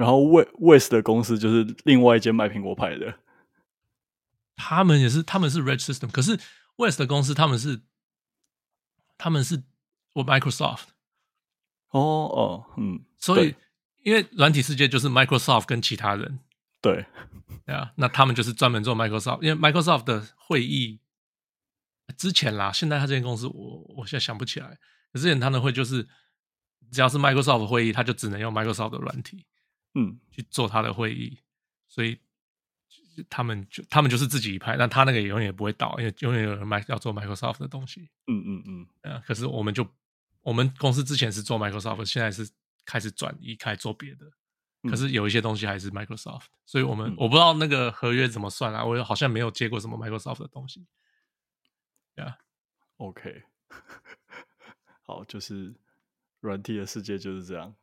[0.00, 0.24] 嗯、然后
[0.58, 3.14] West 的公司就是另外一间卖苹果派的，
[4.56, 6.40] 他们也是他们是 Red System，可是
[6.76, 7.82] West 的公司他们是
[9.18, 9.62] 他们是
[10.14, 10.84] 我 Microsoft。
[11.90, 13.54] 哦哦，嗯，所以
[14.04, 16.38] 因为软体世界就是 Microsoft 跟其他人，
[16.80, 17.04] 对，
[17.66, 21.00] 对啊，那他们就是专门做 Microsoft，因为 Microsoft 的会议
[22.16, 24.78] 之前啦，现在他这间公司我我现在想不起来，
[25.14, 26.08] 之前他的会就是
[26.92, 29.44] 只要是 Microsoft 会议，他就只能用 Microsoft 的软体，
[29.94, 31.38] 嗯，去做他的会议，
[31.88, 32.18] 所以
[33.28, 38.62] 他们就他们就是自己一派，那他那个也永远也不会倒，因为永远有人卖要做 Microsoft 的东西，嗯嗯
[39.02, 39.86] 嗯，啊，可是我们就。
[40.42, 42.50] 我们公司之前是做 Microsoft，现在是
[42.86, 44.24] 开始转移开做别的，
[44.88, 50.86] 可是有一些东西还是 Microsoft，所以我们、嗯、我不知道那个合约怎么算啊，我好像没有接过什么 Microsoft 的东西。
[52.16, 52.36] Yeah,
[52.96, 53.42] OK，
[55.04, 55.74] 好，就是
[56.40, 57.76] 软体的世界就是这样，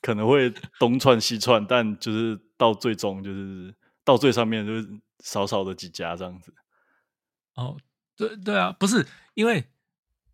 [0.00, 4.88] 可能会东窜西窜，但就是到最终就是到最上面就是
[5.20, 6.54] 少少的几家这样子。
[7.54, 7.76] 哦，
[8.16, 9.68] 对对啊，不是因为。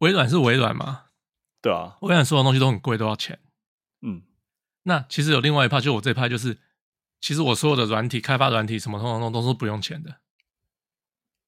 [0.00, 1.07] 微软是微软嘛？
[1.62, 3.40] 对啊，微软所有东西都很贵，都要钱。
[4.02, 4.24] 嗯，
[4.83, 6.59] 那其实有另外一派，就我这一派，就是
[7.18, 10.20] 其实我所有的软体开发软体什么，通通通都是不用钱的。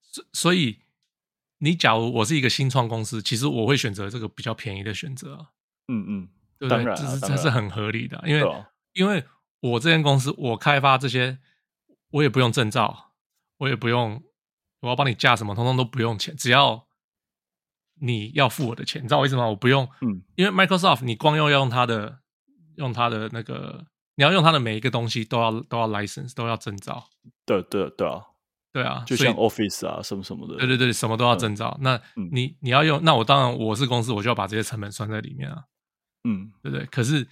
[0.00, 0.78] 所所以，
[1.59, 5.48] 你假如我是一个新创公司，其实我会选择这个比较便宜的选择。
[5.88, 6.28] 嗯嗯，
[6.59, 6.85] 对不对？
[6.94, 9.25] 这是这是很合理的，因为、啊、因为
[9.61, 11.38] 我这间公司，我开发这些，
[12.11, 13.12] 我也不用证照，
[13.59, 14.23] 我也不用，
[14.81, 16.87] 我要帮你架什么，通通都不用钱，只要。
[18.01, 19.44] 你要付我的钱，你知道我意思吗？
[19.49, 22.21] 我不用，嗯，因为 Microsoft 你光要用它的，
[22.77, 27.09] 用它的那个，你要用它的每一个东西都要都要 license，都要证照。
[27.44, 28.23] 对对对啊，
[28.73, 30.59] 对啊，就像 Office 啊什么什么的。
[30.59, 31.77] 对对对，什么都要证照。
[31.81, 35.64] 嗯、那你、嗯、你要用，那我当然我是公司，我就要把这些成本算在里面啊。
[36.24, 36.87] 嗯，对不对？
[36.87, 37.26] 可是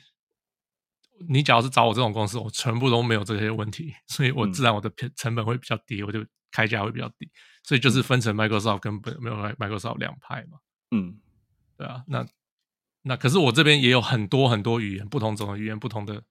[1.29, 7.31] 你假如是找我这种公司，我全部都没有这些问题，所以我自然我的成本会比较低，我就开价会比较低。
[7.63, 10.59] 所以就是分成 Microsoft 跟没有 Microsoft 两派嘛。
[10.93, 11.19] 嗯，
[11.77, 12.27] 对啊，那
[13.03, 16.23] 那可是我这边也有很多很多语言，不同种的语言，不同的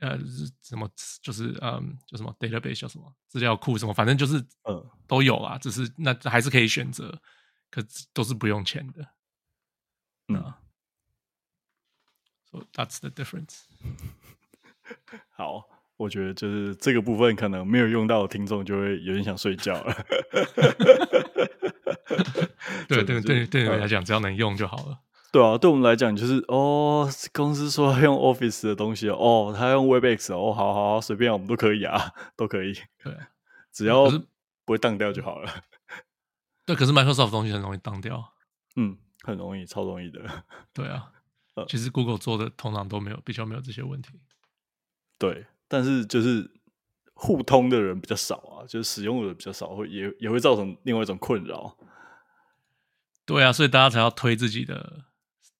[0.00, 0.18] 呃
[0.62, 0.88] 什么
[1.20, 7.20] 就是嗯叫什么 database 叫什么资料库什么，反正就是嗯都有啊，只是那还是可以选择，
[7.70, 9.06] 可都是不用钱的。
[10.28, 10.54] 嗯
[12.60, 13.64] ，So that's the difference。
[15.36, 15.68] 好。
[15.96, 19.94] 我觉得就是这个部分可能没有用到的听众就会有点想睡觉了。
[22.88, 24.98] 对对对，对你们来讲，只要能用就好了。
[25.30, 32.72] 对啊，对我们来讲就是哦，公司说要用 Office 的东西哦，他用 Webex 哦，好好好，随便我们都可以啊， 都可以。
[33.04, 33.16] 对，
[33.72, 34.10] 只要
[34.64, 35.48] 不会当掉就好了。
[36.66, 38.32] 对，可是 Microsoft 东西很容易当掉。
[38.74, 40.20] 嗯，很容易，超容易的。
[40.72, 41.12] 对啊，
[41.68, 44.10] 其实 Google 做的通常都没有，比较没有这些问题。
[45.18, 45.46] 对。
[45.66, 46.48] 但是就是
[47.14, 51.76] 互通的人比较少啊，就是使用的人比较少，会也也会造成另外一种困扰。
[53.24, 55.04] 对啊，所以大家才要推自己的，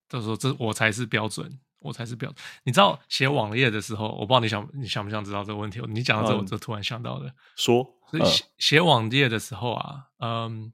[0.09, 2.45] 就是说这我才是标准，我才是标准。
[2.65, 5.81] 你知道写网页的时候，我不知道你想你想不想知道这个问题？
[5.89, 7.27] 你讲到这，我就突然想到的。
[7.27, 10.73] 嗯、说，所以写写网页的时候啊，嗯，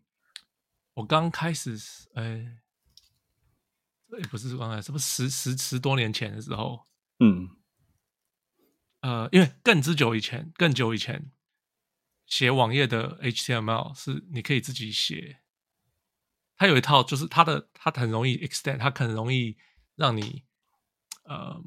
[0.94, 1.78] 我刚开始，
[2.14, 2.59] 哎，
[4.18, 6.87] 也不是刚开始，是不是十十十多年前的时候？
[7.18, 7.49] 嗯，
[9.01, 11.31] 呃，因为更之久以前，更久以前，
[12.27, 15.40] 写网页的 HTML 是你可以自己写。
[16.57, 19.57] 它有一套，就是它的它很容易 extend，它很容易
[19.96, 20.44] 让你
[21.25, 21.62] 呃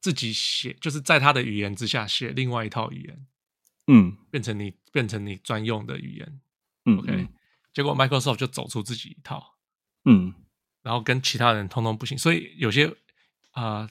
[0.00, 3.26] 自己写，就是在它的语言之下写另外一套语言，
[3.86, 6.40] 嗯，变成你变成你专用的语言，
[6.84, 7.28] 嗯，OK，嗯，
[7.72, 9.56] 结果 Microsoft 就走出自己一套，
[10.04, 10.34] 嗯，
[10.88, 12.90] 然后跟其他人通通不行，所以有些
[13.50, 13.86] 啊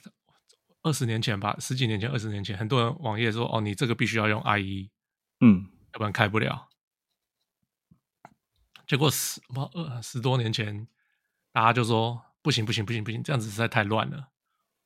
[0.82, 4.90] 二十年前吧，十几年前、二十年前，很多人网页说哦，你这个必须要用 IE，
[5.38, 6.68] 嗯，要不然开不了。
[8.84, 10.88] 结果十不二十多年前，
[11.52, 14.30] 大家就说不行不行不行不行，这样子实在太乱了。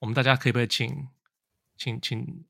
[0.00, 1.08] 我们大家可以不可以请
[1.78, 2.44] 请请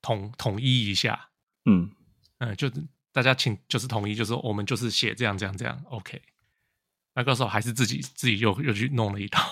[0.00, 1.32] 统统一一下？
[1.66, 1.92] 嗯
[2.38, 2.70] 嗯，就
[3.12, 5.84] 大家请就是统一，就是我们就是写这样这样这样。
[5.90, 6.22] OK，
[7.14, 9.42] 那个时候还是自己自己又又去弄了一套，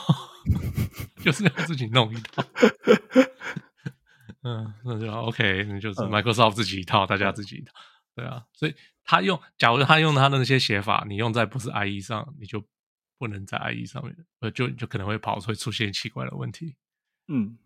[1.25, 2.44] 就是要自己弄一套。
[4.42, 7.73] 嗯，那就 OK，那就是 Microsoft 自己一套，大家自己一套。
[8.14, 12.64] 对啊，所以他用，假如他用他的那些写法，你用在不是 IE 上，你就
[13.18, 16.77] 不能在 IE 上面，呃，就就可能会跑，会出现奇怪的问题。
[17.27, 17.59] 嗯，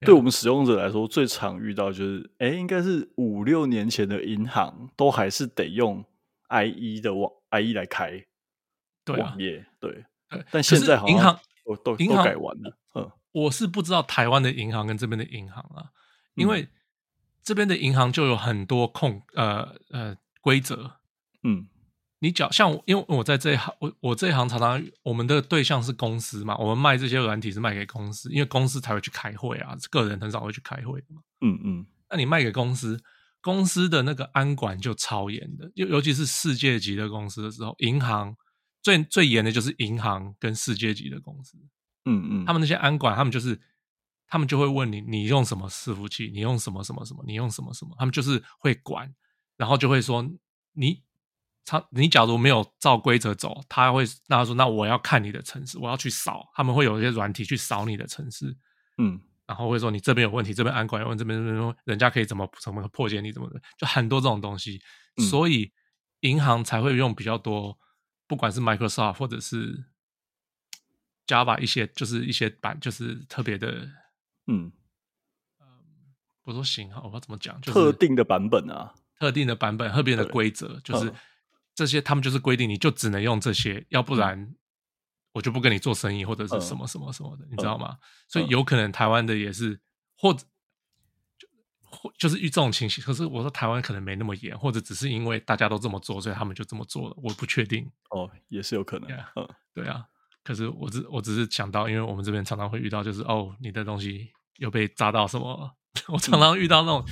[0.00, 6.04] 对我们使用者来说，最常遇到就是，哎，应该是五六年前的银行都还是得用
[6.48, 8.24] IE 的网 IE 来开
[9.16, 12.78] 网页，对，对，但现在好像银行都都都改完了。
[12.94, 15.90] 嗯，我是不知道台湾的银行跟这边的银行啊，
[16.34, 16.68] 因为。
[17.42, 20.98] 这边的银行就有很多控呃呃规则，
[21.42, 21.66] 嗯，
[22.18, 33.02] 你讲像我，因为我在这一行，我我这一行常常我们的对象是公司嘛，我们卖这些软体是卖给公司，因为公司才会去开会啊，个人很少会去开会的嘛，嗯嗯，那你卖给公司，
[33.40, 38.36] 公司的那个安管就超严的，尤尤其是世界级的公司的时候，银行
[38.82, 41.56] 最最严的就是银行跟世界级的公司，
[42.04, 43.60] 嗯嗯，他们那些安管，他们就是。
[44.32, 46.30] 他们就会问你，你用什么伺服器？
[46.32, 47.24] 你用什么什么什么？
[47.26, 47.96] 你用什么什么？
[47.98, 49.12] 他们就是会管，
[49.56, 50.24] 然后就会说
[50.72, 51.02] 你，
[51.64, 56.48] 他你假如没有照规则走，他会那他说那我要看你的城市，我要去扫。
[56.54, 58.56] 他们会有一些软体去扫你的城市，
[58.98, 64.80] 嗯，然后会说你这边有问题，这边安管有问题，这边说人家可以怎么怎么破解你怎么的，就很多这种东西，
[65.16, 65.72] 嗯、所以
[66.20, 67.76] 银行才会用比较多，
[68.30, 69.86] 不管是 Microsoft 或者是
[71.26, 73.90] Java 一些，就是一些版，就是特别的。
[74.46, 74.70] 嗯，
[76.44, 81.12] 我说型号，我不知道怎么讲，就是特定的版本啊，特定的版本，特别的规则，就是
[81.74, 84.54] 这些，他们就是规定，你就只能用这些，要不然
[85.32, 87.98] 我就不跟你做生意，或者是什么什么什么的，你知道吗？
[88.28, 89.80] 所以有可能台湾的也是，
[90.16, 90.46] 或者
[92.18, 93.02] 就是遇这种情形。
[93.04, 97.90] 可是我说台湾可能没那么严，或者只是因为大家都这么做，所以他们就这么做了，我不确定。
[98.10, 99.10] 哦，也是有可能。
[99.36, 100.04] 嗯，对啊。
[100.42, 104.30] 可是我只我只是想到，因为我们这边常常会遇到，就是哦，你的东西。
[104.60, 105.74] 又被扎到什么？
[106.08, 107.02] 我常常遇到那种，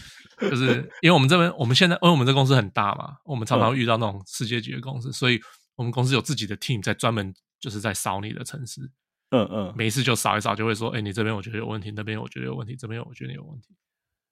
[0.50, 5.40] 就是因为我们这边，我们现在，因为我们这公司很大嘛，我们常常遇到那种世界级的公司，所以
[5.74, 8.82] 我们公司有自己的 team 在专门就是在扫你的城市，
[9.30, 13.74] 嗯嗯，每一次就扫一扫，就会说，哎，你这边我觉得有问题，那边我觉得有问题，这边我觉得有问题，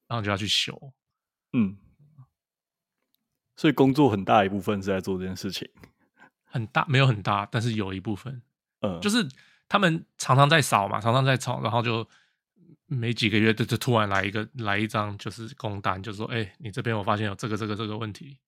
[0.07, 0.92] 然后就要去修，
[1.53, 1.77] 嗯，
[3.57, 5.69] 所以工作很大一部分是在做这件事情，
[6.45, 8.42] 很大没有很大，但是有一部分，
[8.81, 9.27] 嗯，就是
[9.69, 12.09] 他们常常在扫嘛，常常在扫，然后就。
[12.88, 18.38] 没几个月，就就突然来一个来一张就是工单，就说：“哎、欸，你这边我发现有这个这个这个问题，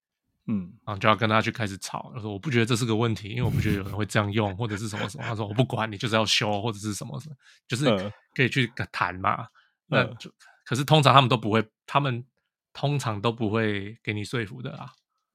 [0.46, 2.12] 嗯，然后就要跟他去开始吵。
[2.14, 5.24] 他说我不觉得这是个问题，因为我不觉得有人会这样用，或者是什么什么。
[5.24, 7.34] 他说我不管你，就是要修或者是什么什么，
[7.66, 7.84] 就是
[8.32, 9.48] 可以去谈嘛。
[9.88, 10.30] 那就
[10.68, 12.22] 可是通常他们都不会，他们
[12.74, 14.92] 通常都不会给你说服的啊。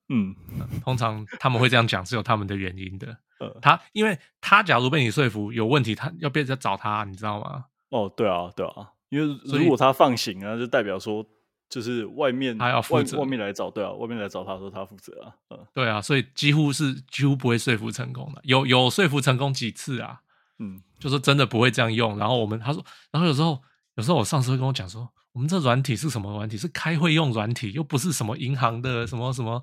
[0.10, 0.36] 嗯，
[0.84, 3.17] 通常他们会这样讲是有他们的原因的。
[3.40, 7.65] 呃他因为他假如被你说服有问题，他要别再找他，你知道吗？
[7.90, 11.25] 哦，对啊，对啊。”因为如果他放行啊，就代表说，
[11.69, 20.21] 就是外面他要负责，外面来找，对啊，外面来找他说他负责啊，嗯，对啊，所以几乎是几乎不会说服成功的，有有说服成功几次啊，
[20.60, 22.17] 嗯，就是真的不会这样用。
[22.17, 23.62] 然后我们他说，然后有时候
[23.96, 26.58] 有时候我上司会跟我讲说，我们这软体是什么软体？
[26.58, 29.62] 是开会用软体，又不是什么银行的什么什么，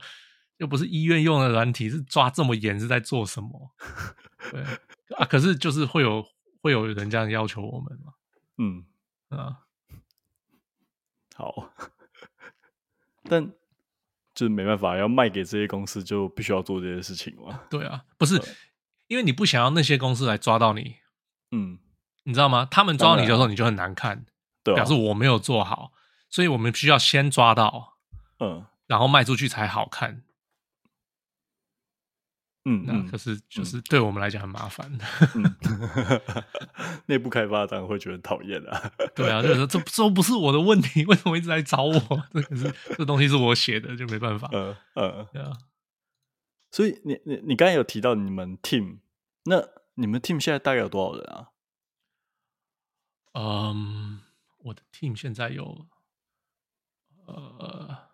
[0.59, 3.71] 又不是医院用的软体，是抓这么严是在做什么？
[4.51, 4.63] 对
[5.17, 6.25] 啊，可是就是会有
[6.61, 8.13] 会有人这样要求我们嘛，
[8.59, 8.85] 嗯。
[9.31, 9.61] 啊，
[11.37, 11.73] 好，
[13.29, 13.47] 但
[14.35, 17.61] 就是没办法，要卖给这些公司，就必须要做这些事情嘛。
[17.71, 18.43] 对啊，不是，
[19.07, 20.97] 因为你不想要那些公司来抓到你，
[21.53, 21.79] 嗯，
[22.25, 22.67] 你知道吗？
[22.69, 24.27] 他们抓到你的时候，你就很难看，
[24.63, 25.93] 对，表示我没有做好，
[26.29, 27.99] 所以我们需要先抓到，
[28.39, 30.23] 嗯，然后卖出去才好看。
[32.67, 34.93] 嗯，那可是就是对我们来讲很麻烦。
[37.07, 38.93] 内部开发当然会觉得讨厌啊。
[39.15, 41.93] 对啊，就是说这这不是我的问题，为什么一直在找我？
[42.35, 44.47] 这可是这东西是我写的，就没办法。
[44.53, 45.57] 嗯嗯，对啊。
[46.71, 48.99] 所以你你你刚才有提到你们 team，
[49.45, 51.49] 那你们 team 现在大概有多少人啊？
[53.33, 54.21] 嗯，
[54.63, 55.87] 我的 team 现在有
[57.27, 58.09] 呃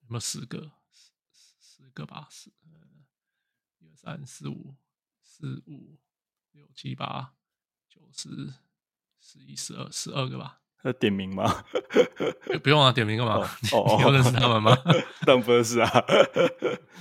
[0.00, 0.72] 有没有十个？
[0.92, 1.12] 十
[1.60, 2.88] 十个吧，十一二。
[3.94, 4.76] 三四五
[5.20, 5.98] 四五
[6.52, 7.34] 六七八
[7.88, 8.28] 九十
[9.18, 10.60] 十一十二十二个吧？
[10.84, 11.64] 要点名吗？
[12.62, 13.44] 不用啊，点名干嘛？
[13.62, 13.68] 你
[14.02, 14.76] 要认识他们吗？
[15.26, 15.90] 当然不认识啊。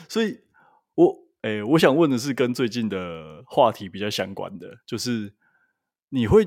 [0.09, 0.41] 所以
[0.95, 5.35] 我，我、欸、诶，我想问的是跟最近的话题比较相关的，就是
[6.09, 6.43] 你会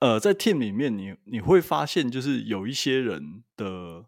[0.00, 4.06] 呃，在 team 里面你，你你会发现，就是有一些人的，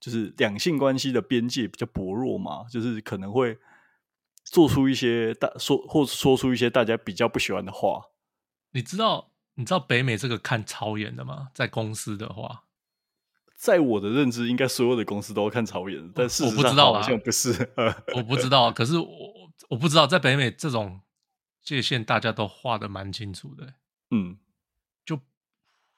[0.00, 3.58] 就是两性关系的边界比较薄弱嘛，就是可能会。
[4.48, 8.00] 做出一些大说或说出一些大家比较不喜欢的话，
[8.70, 11.48] 你知道你知道北美这个看超严的吗？
[11.52, 12.62] 在公司的话，
[13.56, 17.72] 在我的认知，应该所有的公司都要看超严，但事实上好像不是。
[18.14, 19.08] 我不知道，可是我
[19.70, 21.00] 我不知道，在北美这种
[21.64, 23.74] 界限大家都画得蛮清楚的。
[24.12, 24.45] 嗯，就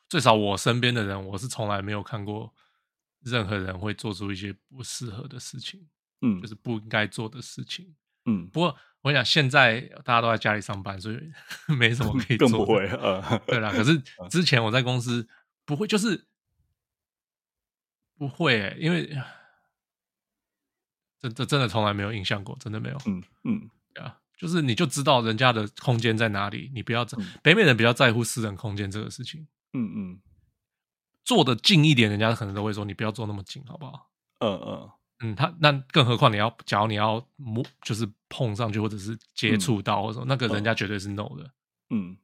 [0.09, 2.55] 最少我身边的人，我是从来没有看过
[3.21, 5.87] 任何人会做出一些不适合的事情，
[6.23, 7.95] 嗯，就是不应该做的事情。
[8.25, 8.69] 嗯，不过
[9.01, 11.19] 我跟你讲，现在大家都在家里上班，所以
[11.79, 12.49] 没什么可以做。
[12.49, 13.71] 更不会，呃，对啦。
[13.71, 13.99] 可是
[14.31, 15.29] 之前我在公司
[15.65, 16.27] 不会，就是
[18.17, 19.11] 不会、欸，因为
[21.21, 22.99] 这这真的从来没有印象过，真的没有。
[23.07, 23.71] 嗯嗯，
[24.03, 29.47] 啊，就是你就知道人家的空间在哪里，你不要在、嗯、北美人比较在乎私人空间这个事情。
[29.73, 30.21] 嗯嗯，
[31.25, 34.11] 坐的近一点，人家可能都会说你不要坐那么近，好不好？
[34.41, 34.91] 嗯嗯。
[35.21, 41.51] 嗯，他那更何况你要，假如你要摸，就是碰上去或者是接触到，或者说那个人家绝对是 no 的。
[41.91, 42.17] 嗯，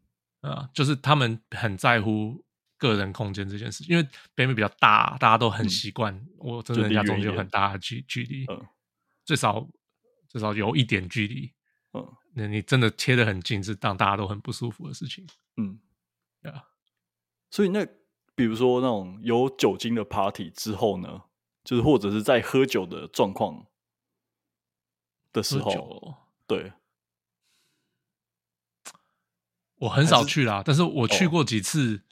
[0.43, 2.45] 啊，就是他们很在乎
[2.79, 8.65] 个人空间这件事，因为北美比较大，大家都很习惯，我真的人家中间有很大的距距离，嗯，
[9.25, 9.69] 最少
[10.29, 11.53] 至少有一点距离，
[11.95, 15.27] 嗯，那你真的贴得很近，是让大家都很不舒服的事情。
[15.57, 15.81] 嗯，
[16.41, 16.63] 对啊，
[17.55, 17.87] 所以那
[18.35, 21.23] 比如说那种有酒精的 party 之后呢？
[21.63, 23.67] 就是或者是在喝酒的状况
[25.33, 26.17] 的时候，
[26.49, 26.73] 对，
[29.77, 32.03] 我很少去啦，但是我去过几次，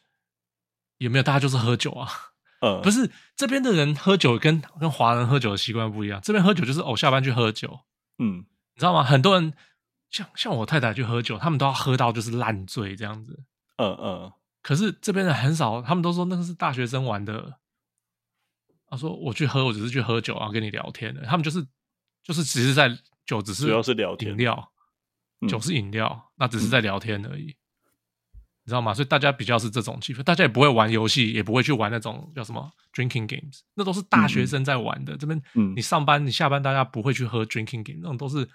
[0.98, 1.22] 有没有？
[1.24, 2.08] 大家就是喝酒啊，
[2.60, 7.80] 呃， 不是这边的人喝酒跟跟华人喝酒的习惯不一样，这边喝酒就是哦，下班去喝酒，
[8.18, 9.02] 嗯，你知道吗？
[9.02, 9.52] 很多人
[10.08, 13.42] 像像我太太去喝酒，他们都要喝到就是烂醉这样子，
[13.76, 14.32] 嗯嗯，
[14.62, 17.58] 可是这边人很少，他们都说那个是大学生玩的。
[18.86, 21.24] 他说：“我去喝，我只是去喝酒啊，跟你聊天的。
[21.24, 21.66] 他们就是，
[22.22, 22.94] 就是只是在
[23.24, 24.72] 酒，只是主要是聊天，饮料，
[25.48, 27.56] 酒是饮料，那只是在聊天而已，嗯、
[28.64, 28.92] 你知道吗？
[28.92, 35.16] 所以大家比较是这种气氛，大家也不会玩游戏，也不会去玩那种叫什么 drinking games，那都是大学生在玩的。
[35.16, 35.42] 嗯、这边，
[35.74, 38.46] 你上班，你下班，大家不会去喝 drinking game，那种都是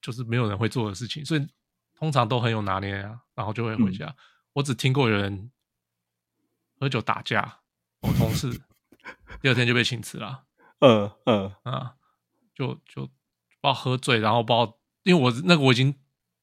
[0.00, 1.46] 就是没有人会做的事情，所以
[1.94, 4.06] 通常都很有拿捏啊，然后就会回家。
[4.06, 4.16] 嗯、
[4.58, 5.50] 我只听过有人
[6.80, 7.60] 喝酒打架，
[8.00, 8.60] 我同事。”
[9.40, 10.44] 第二天就被请辞了。
[10.80, 11.94] 嗯嗯啊，
[12.54, 15.94] 就就不知道喝醉，然后不知道，因为我那个我已经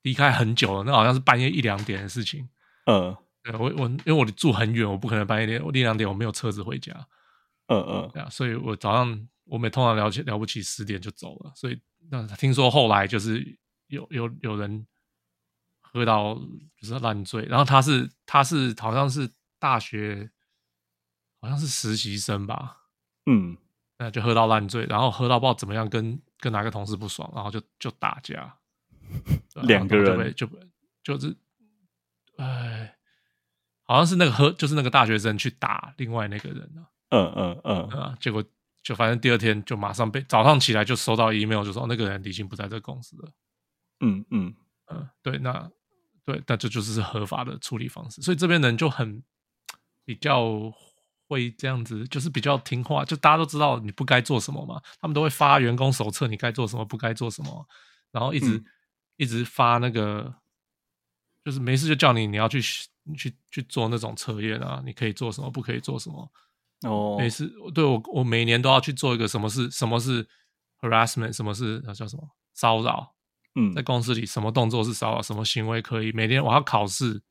[0.01, 2.47] 离开很久了，那好像是半夜一两点的事情。
[2.86, 6.93] 嗯，对我我因为我住很远，我不可能半夜点我一两点我没有车子回家。
[7.68, 11.51] 嗯嗯，对啊，所以我早上我每通常了起了不起十点就走了。
[11.53, 11.78] 所以
[12.09, 13.57] 那听说后来就是
[13.88, 14.86] 有有有人
[15.96, 16.36] 喝到
[16.80, 20.30] 就是烂醉，然后他是他是好像是大学。
[21.41, 22.76] 好像是实习生吧，
[23.28, 23.56] 嗯，
[24.00, 28.58] 那就喝到烂醉，然后喝到不知道怎么样跟，跟跟哪个同事不爽，然后就就打架，
[29.62, 30.48] 两个人就
[31.04, 31.38] 就就是，
[32.38, 32.98] 哎，
[33.84, 38.43] 好像是那个喝就是那个大学生去打另外那个人了，嗯嗯嗯啊，结果
[38.82, 43.32] 就反正第二天就马上被早上起来就收到 email，就说那个人已经不在这个公司了，
[44.00, 44.56] 嗯嗯
[44.88, 45.70] 嗯，对，那
[46.26, 49.23] 对，那这就是合法的处理方式，所以这边人就很
[50.03, 50.73] 比较。
[51.28, 57.67] 会这样子，就是比较听话，就大家都知道你不该做什么嘛，他们都会发员工手册，你该做什么，不该做什么，
[58.11, 58.65] 然后一直、嗯、
[59.17, 60.32] 一直发那个，
[61.43, 66.32] 就是没事就叫你你要去去去做那种测验啊，你可以做什么，不可以做什么。
[66.82, 70.23] 哦，没事，对我我每年都要去做一个什么是什么是
[70.80, 73.14] harassment，什么是叫什么骚扰？
[73.56, 76.12] 嗯，在公司里什么动作是骚扰，什么行为可以？
[76.12, 77.22] 每天我要考试，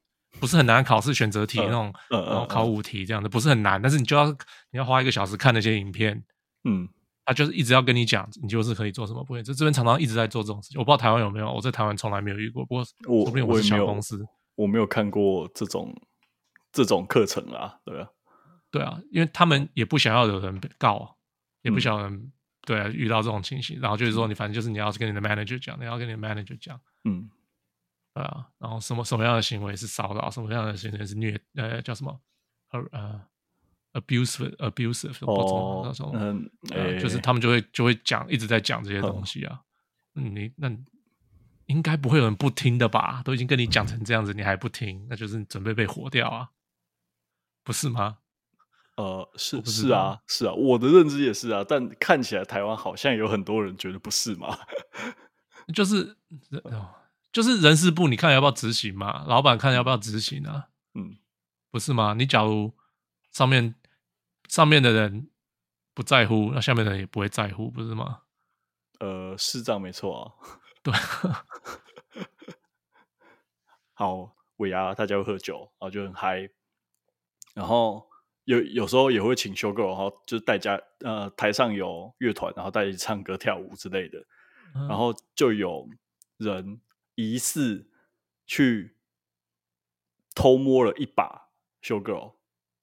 [0.40, 4.26] 不是很难考试选择题那种，然后考五题这样的，不是很难，但是你就要
[4.70, 6.22] 你要花一个小时看那些影片，
[6.64, 6.88] 嗯，
[7.24, 15.94] 他就是一直要跟你讲，你就是可以做什么，不会，这这边常常一直在做这种事情，我不知道台湾有没有，我在台湾从来没有遇过，不过我说不定我是小公司，我没有看过这种
[16.72, 18.08] 这种课程啊，对啊，
[18.70, 21.16] 对啊，因为他们也不想要有人被告，
[21.62, 22.32] 也不想有人
[22.64, 27.30] 对啊遇到这种情形，然后就是说你反正就是你要跟你的 manager 讲，你要跟你的 manager 讲，嗯。
[28.14, 32.20] 对啊，然后什么什么样的行为是骚扰，什么样的行为是虐，呃，叫什么，
[32.70, 39.60] 呃呃，abusive abusive，哦，那种，嗯，呃，就是他们就会就会讲，一直在讲这些东西啊。
[40.14, 40.70] 嗯，你那
[41.66, 43.20] 应该不会有人不听的吧？
[43.24, 46.50] 都已经跟你讲成这样子，你还不听，那就是准备被火掉啊，
[47.64, 48.18] 不是吗？
[48.96, 54.56] 呃，是是啊，是啊，我的认知也是啊，但看起来台湾好像有很多人觉得不是嘛，
[55.74, 56.16] 就是。
[56.64, 56.94] 哦
[57.34, 59.24] 就是人事部，你看要不要执行嘛？
[59.26, 60.68] 老板看要不要执行啊？
[60.94, 61.16] 嗯，
[61.68, 62.14] 不是吗？
[62.14, 62.72] 你假如
[63.32, 63.74] 上面
[64.48, 65.28] 上面的人
[65.94, 68.20] 不在乎，那下面的人也不会在乎，不是吗？
[69.00, 70.30] 呃，是这样没错啊。
[70.84, 70.94] 对，
[73.94, 76.48] 好，尾牙大家会喝酒，然后就很嗨，
[77.52, 78.08] 然后
[78.44, 84.18] 有有时候也会请 show girl，然后就大家呃台上有乐团，然后大家唱歌跳舞之类的，
[84.74, 85.88] 嗯、然后就有
[86.38, 86.80] 人。
[87.16, 87.88] 疑似
[88.44, 88.96] 去
[90.34, 91.48] 偷摸了一把
[91.80, 92.34] show girl，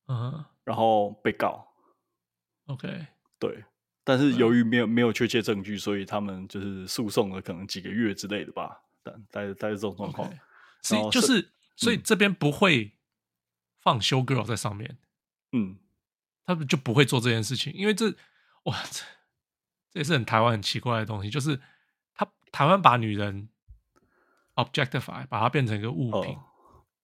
[0.08, 0.46] 嗯、uh，huh.
[0.64, 1.68] 然后被告。
[2.68, 3.08] OK，
[3.38, 3.66] 对，
[4.06, 8.82] 但是由于没有没有确切证据，所以他们就是诉讼了可能几个月之类的吧。
[9.04, 10.40] 但大概大概这种状况，okay.
[10.82, 12.94] 所以就是所以这边不会
[13.82, 14.98] 放 show girl 在上面，嗯，
[16.46, 18.10] 他们就不会做这件事情，因为这
[18.64, 19.04] 哇，这
[19.92, 21.60] 这也是很台湾很奇怪的东西，就是
[22.14, 23.50] 他台湾把女人。
[24.56, 26.38] objectify 把它变成一个物品，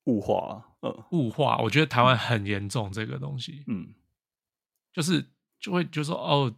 [0.04, 1.58] 物化，呃，物化。
[1.60, 3.96] 我觉得台湾很严重这个东西，嗯，
[4.92, 5.26] 就是
[5.58, 6.54] 就会就说哦，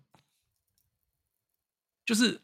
[2.03, 2.41] 就是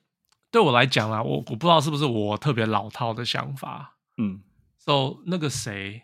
[0.51, 4.43] 对我来讲啦，我我不知道是不是我特别老套的想法，嗯
[4.77, 6.03] ，so 那个谁，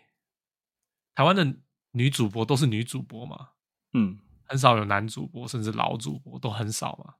[1.14, 1.56] 台湾的
[1.92, 3.48] 女主播都是女主播嘛，
[3.94, 7.14] 嗯，很少有男主播，甚至老主播都很少嘛，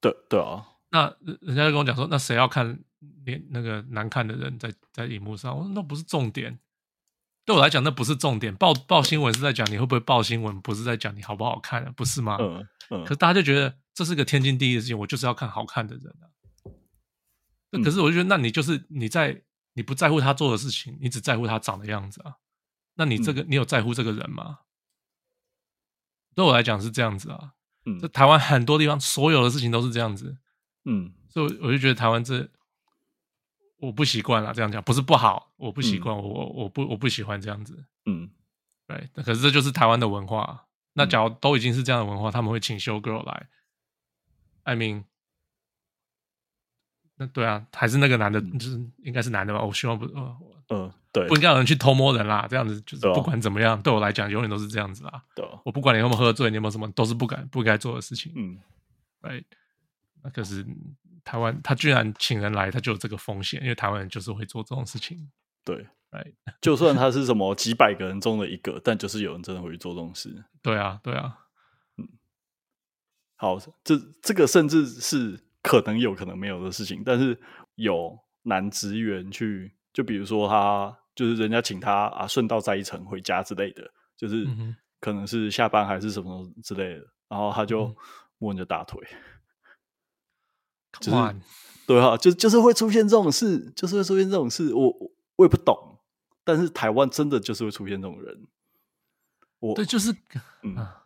[0.00, 2.80] 对对啊，那人家就跟我讲说，那谁要看？
[3.26, 6.58] 连那个难看的人在在荧幕上，我说那不是重点。
[7.44, 8.54] 对我来讲，那不是重点。
[8.56, 12.38] 报报新闻是在讲你会不会报新闻，不是在讲你好不好看，不是吗？
[12.40, 13.04] 嗯嗯。
[13.04, 16.24] 可是大家就觉得这是个天经地义的事情，我就是要看好看的人啊。
[17.72, 19.42] 嗯、可是我就觉得，那你就是你在
[19.74, 22.36] 你不在乎他做的事情，你只在乎他长的样子啊。
[22.94, 24.60] 那你这个、嗯、你有在乎这个人吗？
[26.34, 27.54] 对我来讲是这样子啊。
[27.86, 27.98] 嗯。
[27.98, 30.38] 在台湾很多地方，所有的事情都是这样子。
[30.84, 31.14] 嗯。
[31.28, 32.48] 所以我就觉得台湾这。
[33.78, 38.30] 我不习惯了，这样讲不是不好，我不习惯，嗯、我我不我不喜欢这样子，嗯，
[38.86, 40.68] 对，可是这就是台湾的文化。
[40.94, 43.48] 那假如都已经是这样的文化，他们会请 show girl 来
[44.62, 45.04] ，I mean，
[47.16, 49.62] 那对啊，还是那个男的，就是应该是男的吧？
[49.62, 50.36] 我希望不，嗯、
[50.68, 55.22] 呃，对，不应该有人去偷摸人啦，这样子就是不管怎么样，对，对我来讲永远都是这样子啦。
[55.34, 58.32] 对，我不管你有没有喝醉，你有没有什么，都是不敢不该做的事情。
[58.34, 58.58] 嗯
[59.22, 59.44] ，right，
[60.22, 60.66] 那可是。
[61.26, 65.30] 台湾他居然请人来，他就有这个风险，因为台湾人就是会做这种事情。
[65.64, 66.34] 对，Right?
[66.60, 70.44] 就算他是什么几百个人中的一个，但就是有人真的会去做这种事。
[70.60, 71.38] 对啊，对啊，
[71.96, 72.06] 嗯，
[73.36, 77.36] 好，这这个甚至是可能有可能没有的事情，但是
[77.76, 84.46] 有男职员去，就比如说他就是人家请他啊，顺道载一程回家之类的，就是
[85.00, 87.96] 可能是下班还是什么之类的，然后他就
[88.36, 89.00] 摸你的大腿。
[91.00, 91.36] 就是
[91.86, 94.94] 对哈，就就是会出现这种事，就是会出现这种事，我
[95.36, 95.98] 我也不懂，
[96.44, 98.46] 但是台湾真的就是会出现这种人。
[99.58, 100.12] 我对，就是
[100.62, 101.03] 嗯，那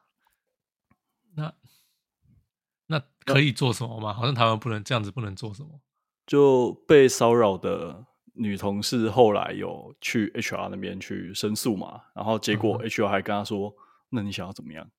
[2.89, 4.13] 那可以做什么吗？
[4.13, 5.81] 好像台湾不能这样子，不能做什么。
[6.27, 13.69] 就被骚扰的女同事后来有去 HR 那边去申诉嘛，然后结果 HR 还跟他说
[14.11, 14.91] ：“嗯、那你想要怎么样？”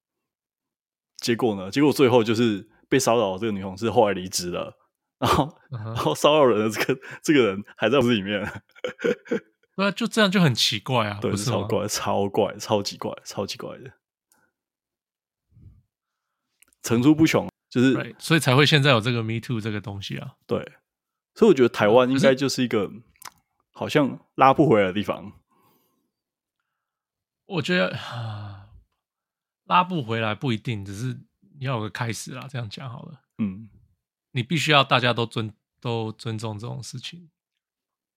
[1.18, 1.70] 结果呢？
[1.70, 4.78] 结果最后就是被骚扰的这个女同事后来离职了。
[5.20, 8.42] 然后，然后骚扰人的这个这个人还在公司里面，
[9.76, 13.92] 对啊，就这样就很奇怪啊，对，超怪，超怪，超级怪，超级怪的，
[16.82, 20.60] 层出不穷，就是，right, 所以才会现在有这个 Me Too 这个东西啊，对，
[21.36, 22.92] 所以我觉得台湾应该就是一个
[23.72, 25.34] 好像拉不回来的地方，
[27.46, 28.70] 我觉得啊，
[29.66, 31.20] 拉不回来不一定，只是
[31.60, 33.70] 你要有个开始啦，这样讲好了，嗯。
[34.32, 35.52] 你必须要大家都尊
[35.82, 37.32] 都尊重这种事情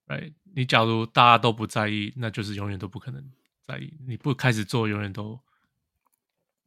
[0.08, 0.34] ，，right？
[0.54, 3.32] 你假如大家都不在意，那就是永远都不可能
[3.62, 3.98] 在意。
[4.06, 5.40] 你不开始做，永远都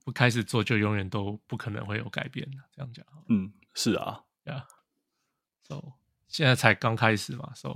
[0.06, 2.58] 不开始做，就永远都不可能会有改变的。
[2.72, 5.93] 这样讲，嗯，是啊，Yeah，So
[6.30, 7.70] 现在才刚开始嘛，So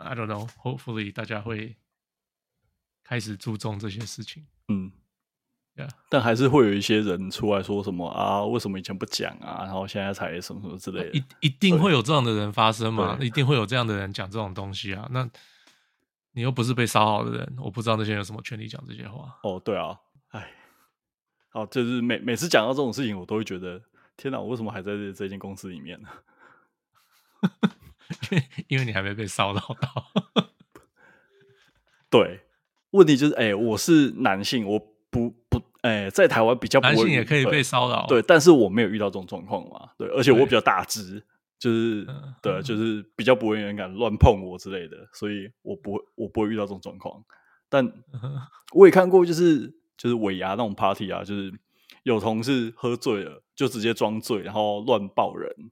[0.00, 1.76] I don't know，Hopefully 大家会
[3.04, 4.90] 开始注重这些事情，嗯。
[5.76, 5.90] Yeah.
[6.08, 8.42] 但还是会有一些人出来说什么啊？
[8.42, 9.62] 为什么以前不讲啊？
[9.64, 13.18] 然后现在才什么什么之类的，一一定会有这样的人发生嘛？
[13.20, 15.06] 一定会有这样的人讲这种东西啊？
[15.10, 15.28] 那
[16.32, 19.38] 你又不是被骚扰的人，我不知道那些人有什么权利讲这些话。
[19.42, 20.00] 哦，对啊，
[21.56, 23.80] 哎，好，就是每每次讲到这种事情，我都会觉得
[24.16, 26.08] 天哪，我为什么还在这这间公司里面呢？
[28.30, 30.46] 因为因为你还没被骚扰到。
[32.10, 32.40] 对，
[32.90, 34.96] 问题就是，哎，我是男性，我。
[35.08, 41.24] 不不，哎、欸，在台湾比较男性也可以被骚扰，对，但是我没有遇到这种状况嘛，对，而且我比较大只，
[41.58, 42.04] 就是
[42.42, 47.24] 对，对，就是比较不会有人敢乱碰我之类的，所以我不会，我不会遇到这种状况。
[47.70, 47.90] 但
[48.74, 51.52] 我也看过，就是就是尾牙那种 party 啊，就是
[52.02, 55.70] 有同事喝醉了，就直接装醉，然后乱抱人。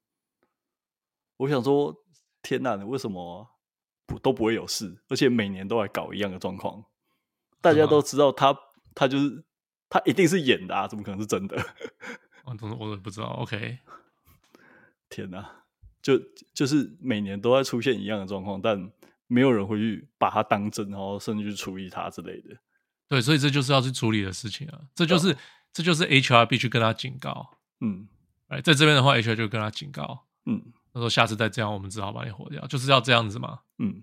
[1.38, 1.94] 我想说，
[2.42, 3.48] 天哪，为什么
[4.06, 5.02] 不都不会有事？
[5.08, 6.84] 而且每年都来搞一样的状况，
[7.60, 8.56] 大家都 知道他。
[8.96, 9.42] 他就是
[9.88, 11.56] 他一定是演的啊，怎么可能是真的？
[12.46, 13.26] 我我也不知道。
[13.40, 13.78] OK，
[15.10, 15.64] 天哪，
[16.00, 16.16] 就
[16.52, 18.92] 就是每年都在出现一样的状况，但
[19.26, 22.56] 没有人会去把它当真，然后甚至去处理它之类的。
[23.08, 24.78] 对，所以这就是要去处理的事情啊。
[24.94, 25.36] 这就是、哦、
[25.72, 27.58] 这就是 HR 必须跟他警告。
[27.80, 28.08] 嗯，
[28.48, 30.26] 哎，在这边的话，HR 就跟他警告。
[30.46, 33.60] 嗯，他说下次再这样，我们只好把你火掉，就是要这样子嘛。
[33.78, 34.02] 嗯，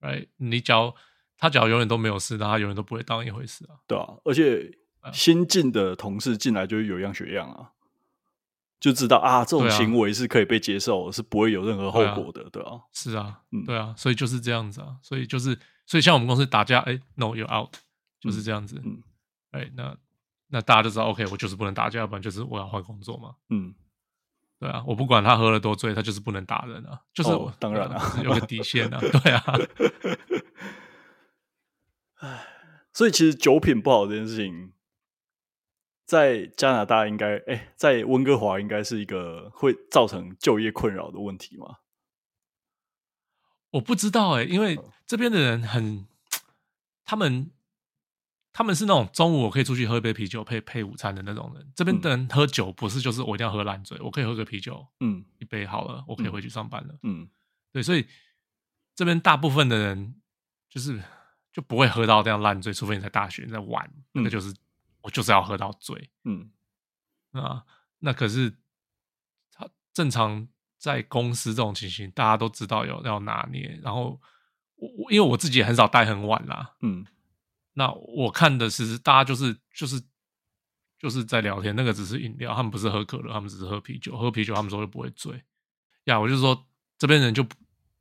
[0.00, 0.94] 哎，你只要。
[1.42, 3.80] 他只要永远都没有事，那他永远都不会当一回事啊。
[3.86, 4.70] 对啊，而且
[5.10, 7.72] 新进的同事进来就有样学样啊，
[8.78, 17.74] 就知道啊，这种行为是可以被接受，啊、是不会有任何后果的，对啊，是啊，嗯，对啊，所以就是这样子啊，所以就是，所以像我们公司打架，哎、欸、，no，you're out，
[18.20, 19.02] 就是这样子，嗯，
[19.52, 19.96] 哎、欸，那
[20.48, 23.74] 那大家就知道，OK，我就是不能打架，要不然就是我要换工作嘛，嗯，
[24.58, 29.44] 对啊，我不管他喝了多醉，他就是不能打人啊，就是、哦、当然了、啊，有个底线啊，对啊。
[32.16, 32.46] 唉，
[32.92, 34.74] 所以其实酒品不好这件事情，
[36.04, 41.76] 在加拿大应该，哎、欸，在温哥华应该是一个会造成就业困扰的问题吗？
[43.70, 46.06] 我不知道哎、欸，因为这边的人很，
[47.04, 47.50] 他们
[48.52, 51.72] 他们是那种中午我可以出去喝一杯啤酒配配午餐的那种人。
[51.74, 57.28] 这边的人喝酒不是就是我一定要喝烂醉，我可以喝个啤酒，嗯，一杯好了，我可以回去上班了，嗯，
[57.72, 58.06] 对，所以
[58.94, 60.14] 这边大部分的人
[60.68, 61.00] 就是。
[61.52, 64.54] 就不会喝到这样烂醉，除非你在大学你在玩，嗯、那个就是
[65.00, 66.48] 我就是要喝到醉，嗯。
[67.32, 67.64] 啊，
[67.98, 68.54] 那可是
[69.50, 70.46] 他正常
[70.78, 74.20] 在公司这种情形，大家都知道有要拿捏，然后
[74.76, 77.04] 我我因为我自己也很少待很晚啦，嗯，
[77.74, 80.02] 那我看的是大家就是就是
[80.98, 85.42] 就是在聊天，那个只是饮料，他们不是喝可乐，他们只是喝啤酒，喝啤酒他们说就不会醉，
[86.04, 86.66] 呀，我就说
[86.98, 87.46] 这边人就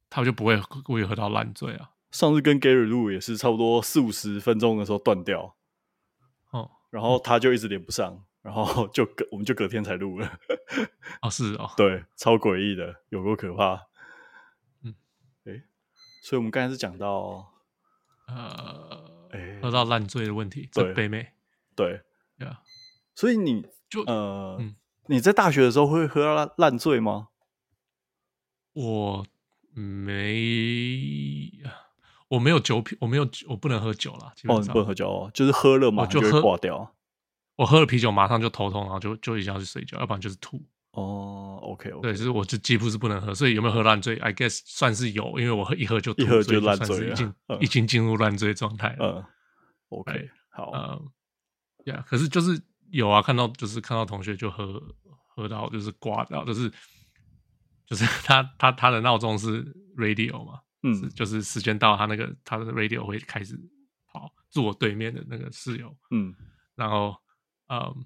[0.10, 1.92] 他们就不会故意喝到烂醉啊。
[2.12, 5.56] 上次跟 Gary 录也是差不多四五十分钟的时候断掉，
[6.50, 10.40] 哦，然后他就一直连不上，然后就隔我们就隔天才录了，
[11.22, 13.88] 哦是哦，对，超诡异的，有多可怕，
[14.84, 14.96] 嗯，
[15.46, 15.62] 诶，
[16.24, 17.54] 所以我们刚才是讲到，
[18.28, 21.28] 呃，诶，喝到烂醉的问题，这，北美，
[21.76, 22.02] 对，
[22.38, 22.62] 对啊，
[23.16, 24.76] 所以你就呃，嗯，
[25.08, 27.30] 你在大学的时候会喝到烂醉吗？
[28.74, 29.26] 我
[29.74, 31.50] 没。
[32.30, 34.32] 我没有酒品，我没有，我不能喝酒了。
[34.36, 36.96] 基本上哦，不能喝酒哦，就是喝了嘛，就会挂掉。
[37.56, 40.62] 我喝了啤酒，马上就头痛，然后就就一定要去睡觉，要不然就是吐。
[40.92, 41.92] 哦，OK。
[42.02, 49.18] 对，就是我就几乎是不能喝，所以有没有喝烂醉？I guess 算是有，因为我喝一喝就吐，一喝就烂醉了，已经已经进入烂醉状态了。
[49.18, 49.26] 嗯
[49.90, 51.12] ，OK，好，嗯，
[51.86, 52.60] 呀，可是就是
[52.92, 54.82] 有啊，看到就是看到同学就喝
[55.28, 56.72] 喝到就是挂掉，就是
[57.86, 59.64] 就是 他他他的闹钟是
[59.98, 60.60] radio 嘛。
[60.82, 63.54] 嗯，就是时间到，他那个他的 radio 会开始
[64.14, 66.34] 跑，住我对面的那个室友，嗯，
[66.74, 67.14] 然后，
[67.68, 68.06] 嗯，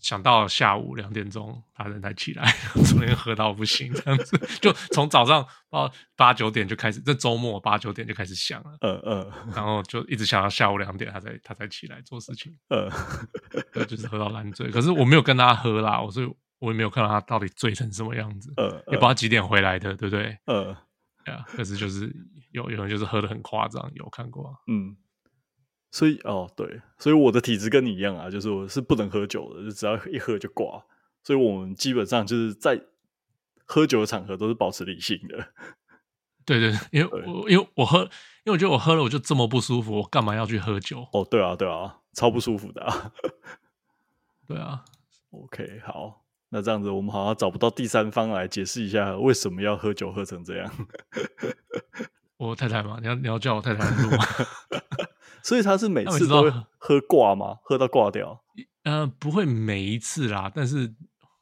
[0.00, 2.50] 想到下午两点钟，他人才起来，
[2.84, 12.90] 昨天喝到不行，这样子，就从早上到八九点就开始，这周末八九点就开始想了，嗯嗯，然后就一直想到下午两点，他才他才起来做事情，嗯，
[13.86, 20.38] 就是喝到烂醉，可是我没有跟他喝啦，我所以我也没有看到他到底醉成什么样子，嗯，也不知道几点回来的，对不对？
[20.46, 20.76] 嗯。
[21.26, 22.10] 呀，可是就是
[22.50, 24.96] 有有人就是喝的很夸张，有看过，嗯，
[25.90, 30.84] 所以哦对，所以我的体质跟你一样啊，就是我是不能喝酒的，就只要一喝就挂，
[31.22, 32.80] 所以我们基本上就是在
[33.64, 35.48] 喝酒的场合都是保持理性的。
[36.44, 38.00] 对对，因为我因为我喝，
[38.44, 41.06] 因为我觉得我喝了我就这么不舒服，我干嘛要去喝酒？
[41.12, 43.12] 哦，对啊，对啊，超不舒服的啊。
[44.48, 44.84] 对啊
[45.30, 50.72] ，OK，好，那这样子我们好像找不到第三方来解释一下为什么要喝酒喝成这样。
[52.36, 54.24] 我太太嘛，你要你要叫我太太录吗？
[55.42, 57.58] 所以他是每次都会喝挂吗？
[57.62, 58.42] 喝到挂掉？
[58.84, 60.94] 呃，不会每一次啦，但是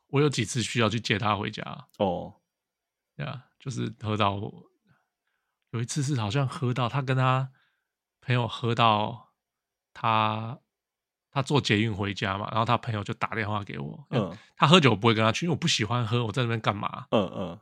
[0.09, 1.63] 我有几次需要去接他回家。
[1.99, 2.35] 哦，
[3.17, 4.41] 对啊，就是喝到，
[5.71, 7.51] 有一次是好像喝到他跟他
[8.21, 9.29] 朋友喝到
[9.95, 10.59] 他
[11.31, 14.07] 他坐捷运回家嘛，然后他朋友就打电话给我。
[14.11, 17.07] 嗯，他喝酒我不会跟他去，因为我不喜欢喝，我在那边干嘛？
[17.11, 17.59] 嗯嗯，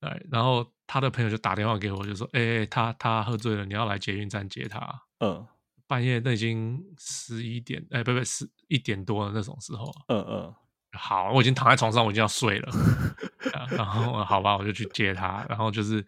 [0.00, 5.46] 对，然后他的朋友就打电话给我，就说：“哎、欸，他他喝醉了，你要来捷运站接他。”嗯。
[5.92, 9.92] 半夜那已经十一点，哎、欸，不不，十一点多的那种时候。
[10.08, 10.54] 嗯嗯，
[10.98, 12.72] 好，我已经躺在床上，我已经要睡了。
[13.76, 15.44] 然后好吧，我就去接他。
[15.50, 16.02] 然后就是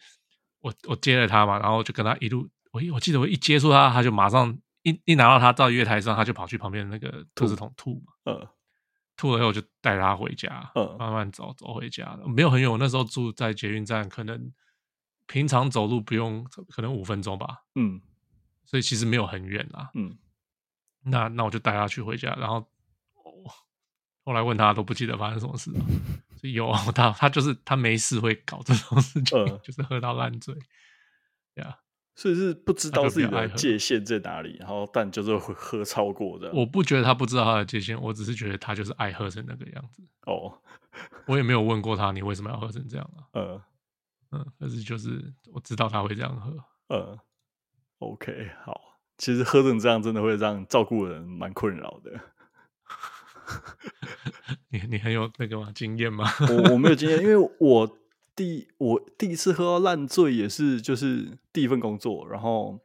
[0.61, 8.33] 我我接了他嘛，然后就跟他一路，我一我记得我一接触他，他就马上一一拿到他到月台上，他就跑去旁边那个吐子桶吐嘛。
[8.33, 8.49] 嗯，
[9.19, 10.73] 吐了以后我就带他回家。
[10.77, 12.71] 嗯，慢慢走走回家，没有很远。
[12.71, 14.51] 我那时候住在捷运站，可能
[15.27, 17.65] 平常走路不用，可能五分钟吧。
[17.75, 18.01] 嗯。
[18.65, 20.17] 所以其实没有很远啦，嗯，
[21.05, 22.67] 那那我就带他去回家，然后
[24.25, 25.81] 后来问他都不记得发生什么事了。
[26.37, 30.55] 所以有他，他就是他没事会搞这种事情，呃、就是喝到烂醉，
[31.55, 31.79] 对啊，
[32.15, 36.51] 所以是不知道自己的界限在哪里，然后但就是会喝超过的。
[36.53, 40.03] 我不觉得他不知道他的界限，我只是觉得他就是爱喝成那个样子。
[40.27, 40.61] 哦，
[41.27, 43.25] 我也没有问过他，你为什么要喝成这样啊？
[43.33, 43.63] 呃，
[44.33, 46.57] 嗯，但是就是我知道他会这样喝，
[46.89, 47.19] 呃。
[48.13, 52.21] OK，好，其实喝成这样真的会让照顾人蛮困扰的。
[54.71, 55.73] 你你很有那个吗？
[55.75, 56.25] 经验吗？
[56.49, 57.99] 我我没有经验，因为我
[58.37, 62.81] 第我第一次喝到烂醉也是就是第一份工作，然后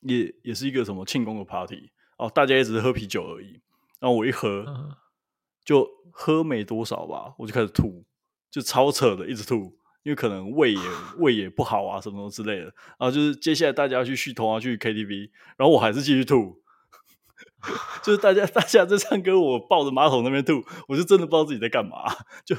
[0.00, 3.60] 也也是一个什么庆功的 party 哦，大家也只是喝啤酒而已。
[4.00, 4.96] 然后我一喝
[5.64, 8.04] 就喝没多少吧，我就开始吐，
[8.50, 9.77] 就超扯的，一直吐。
[10.02, 10.80] 因为可能胃也
[11.18, 12.64] 胃也不好啊，什么什么之类的。
[12.98, 16.62] 然后就是接下来大家要去续摊啊，去 KTV，然后我还是继续吐。
[18.02, 22.04] 就是大家大家在唱歌，我抱着马桶那边吐，我就真的不知道自己在干嘛。
[22.44, 22.56] 就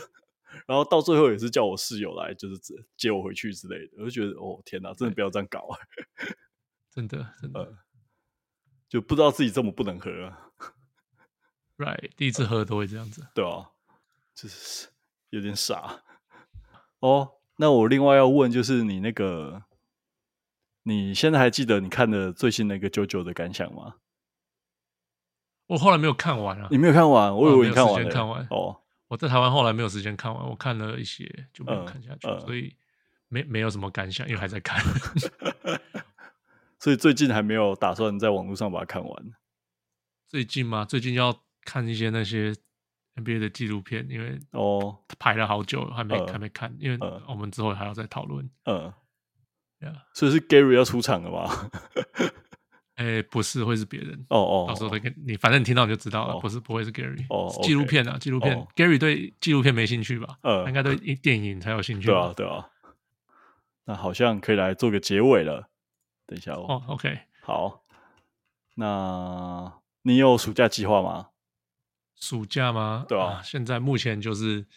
[0.67, 2.59] 然后到最后也是叫我室友来，就是
[2.97, 3.93] 接我回去之类的。
[3.99, 5.79] 我就觉得哦天哪，真的不要这样搞啊！
[6.91, 7.77] 真的真的、呃，
[8.89, 10.11] 就不知道自己这么不能喝。
[11.77, 13.21] Right，第一次喝都会这样子。
[13.21, 13.69] 呃、对啊，
[14.35, 14.89] 就是
[15.29, 16.03] 有点傻
[16.99, 17.33] 哦。
[17.57, 19.63] 那我另外要问，就是你那个，
[20.83, 23.95] 你现在还记得你看的最新那个 JoJo 的感想吗？
[25.67, 26.67] 我后来没有看完啊。
[26.71, 27.35] 你没有看完？
[27.35, 28.09] 我以为你看完了。
[28.09, 28.81] 看完哦。
[29.09, 32.75] 我在台湾后来没有时间看完，我看了一些就没有看下去，嗯嗯、所以
[33.27, 34.81] 没没有什么感想，因为还在看。
[36.79, 39.31] 所以最近还没有打算在网络上把它看完。
[40.27, 40.85] 最近吗？
[40.85, 42.55] 最近要看一些那些。
[43.19, 46.97] NBA 的纪录片，因为哦排了好久，还没、呃、还没看，因为
[47.27, 48.49] 我们之后还要再讨论。
[48.65, 48.91] 嗯，
[49.79, 51.69] 对啊，所以是 Gary 要出场了吧？
[52.95, 54.25] 哎、欸，不是，会是别人。
[54.29, 56.33] 哦哦，到时候再跟你，反正你听到你就知道了。
[56.33, 57.25] 哦、不是，不会是 Gary。
[57.29, 58.53] 哦，纪录片啊，纪录片。
[58.57, 60.37] 哦、Gary 对纪录片没兴趣吧？
[60.41, 62.07] 嗯，应该对电影才有兴趣。
[62.07, 62.67] 对啊，对啊。
[63.85, 65.69] 那好像可以来做个结尾了。
[66.27, 66.65] 等一下哦。
[66.67, 67.85] 哦，OK，好。
[68.75, 71.29] 那你有暑假计划吗？
[72.19, 73.05] 暑假吗？
[73.07, 74.67] 对啊，啊，现在目前就是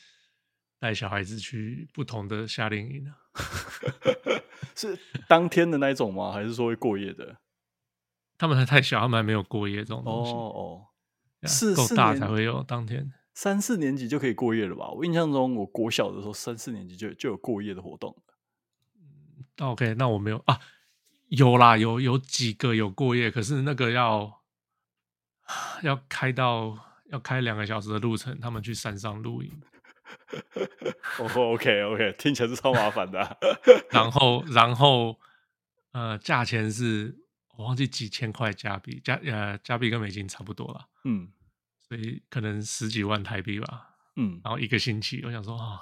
[0.78, 3.18] 带小孩子去不同的夏令营啊。
[4.76, 6.32] 是当天的那一种吗？
[6.32, 7.38] 还是说会过夜的？
[8.38, 10.32] 他们还太小，他们还没有过夜这种东西。
[10.32, 10.86] 哦哦，
[11.48, 13.12] 是够大才会有当天。
[13.34, 14.90] 三四年级就可以过夜了吧？
[14.90, 18.16] 我印象中，我国小的时候三四年级就就有过夜的活动。
[18.94, 20.60] 嗯，OK，那我没有啊，
[21.28, 24.42] 有啦，有有几个有过夜，可是那个要
[25.82, 26.91] 要开到。
[27.12, 29.62] 要开两个小时的路程，他们去山上露营。
[31.18, 33.36] 哦、oh,，OK OK，听起来是超麻烦的、啊。
[33.92, 35.18] 然后，然后，
[35.92, 37.14] 呃，价钱是
[37.56, 40.88] 我忘记几千块加币，加呃加币跟美金差不多了。
[41.04, 41.28] 嗯，
[41.88, 43.90] 所以可能十几万台币吧。
[44.16, 45.80] 嗯，然后一个星期，我想说啊，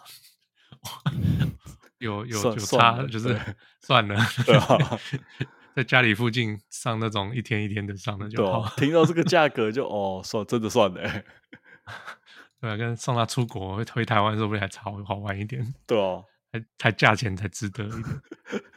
[1.98, 3.36] 有有有差，就是
[3.80, 4.16] 算了。
[5.80, 8.68] 对在家里附近上那种一天一天的上的就好。
[8.76, 11.24] 听到这个价格就 哦，算真的算了。
[12.60, 15.74] 对啊，跟送他出国回台湾说不定还超好玩一点。
[15.86, 18.22] 对哦，还还价钱才值得一点。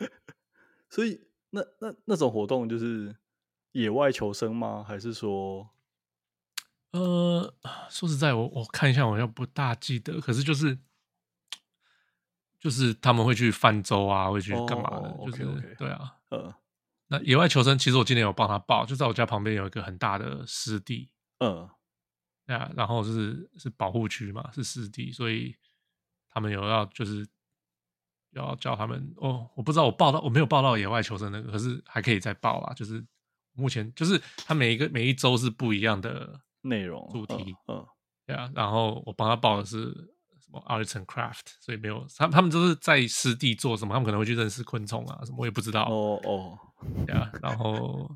[0.89, 3.13] 所以那那那种活动就是
[3.73, 4.85] 野外求生吗？
[4.87, 5.69] 还是说，
[6.91, 7.53] 呃，
[7.89, 10.21] 说实在，我我看一下，我要不大记得。
[10.21, 10.77] 可是就是
[12.59, 16.55] 就是他们会去泛舟啊，会去干嘛的？Oh, 就是.对啊，呃，
[17.13, 21.69] 那野外求生其实我今年有帮他报，就在我家旁边有一个很大的湿地，嗯，
[22.47, 25.55] 对啊，然后是是保护区嘛，是湿地，所以
[26.31, 27.23] 他们有要就是
[28.31, 33.05] 要叫他们哦，我不知道我报到我没有报到野外求生那个，可是还可以再报啊，就是
[33.53, 37.85] 目前就是他每一个每一周是不一样的内容主题，嗯，
[38.25, 40.11] 对啊，然后我帮他报的是。
[40.61, 43.93] Arts and Craft，所以没有他，他们都是在湿地做什么？
[43.93, 45.83] 他们可能会去认识昆虫啊，什么我也不知道。
[45.89, 46.59] 哦哦，
[47.07, 48.09] 呀，然后，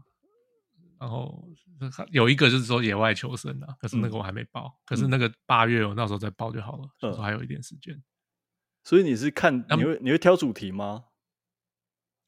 [1.00, 1.48] 然后
[2.12, 4.68] 有一个就是说野外求生的，可是那个我还没报。
[4.68, 8.02] 嗯、可是那个八月我那时候再报就好了，还有一点时间。
[8.84, 11.06] 所以你是看你会你会挑主题吗？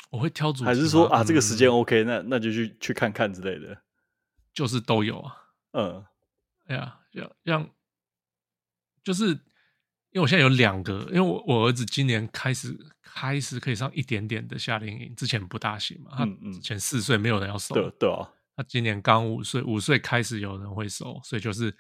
[0.09, 3.81] 我会挑主题，还是说啊这个时间 OK，那那就去去看看之类的，
[4.53, 5.35] 就是都有啊。
[5.73, 6.05] 嗯，
[6.65, 7.69] 哎呀，要让
[9.03, 9.39] 就是。
[10.11, 21.71] 因为我现在有两个，因为我我儿子今年开始开始可以上一点点的夏令营，之前不大行嘛，他之前四岁没有人要收，对对啊，他今年刚五岁，五岁开始有人会收，所以就是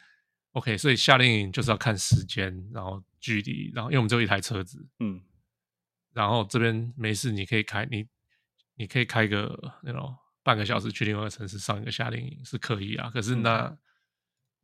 [0.51, 5.19] OK，所以夏令营就是要看时间，然后距离，然后因为我们只有一台车子，嗯，
[6.13, 8.05] 然后这边没事，你可以开你
[8.75, 13.75] 你可以开个那种半个小时去另外一个城市上一个夏令营是可以啊，可是那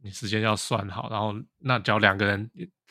[0.03, 2.47] 你时间要算好，然后那只要两个人。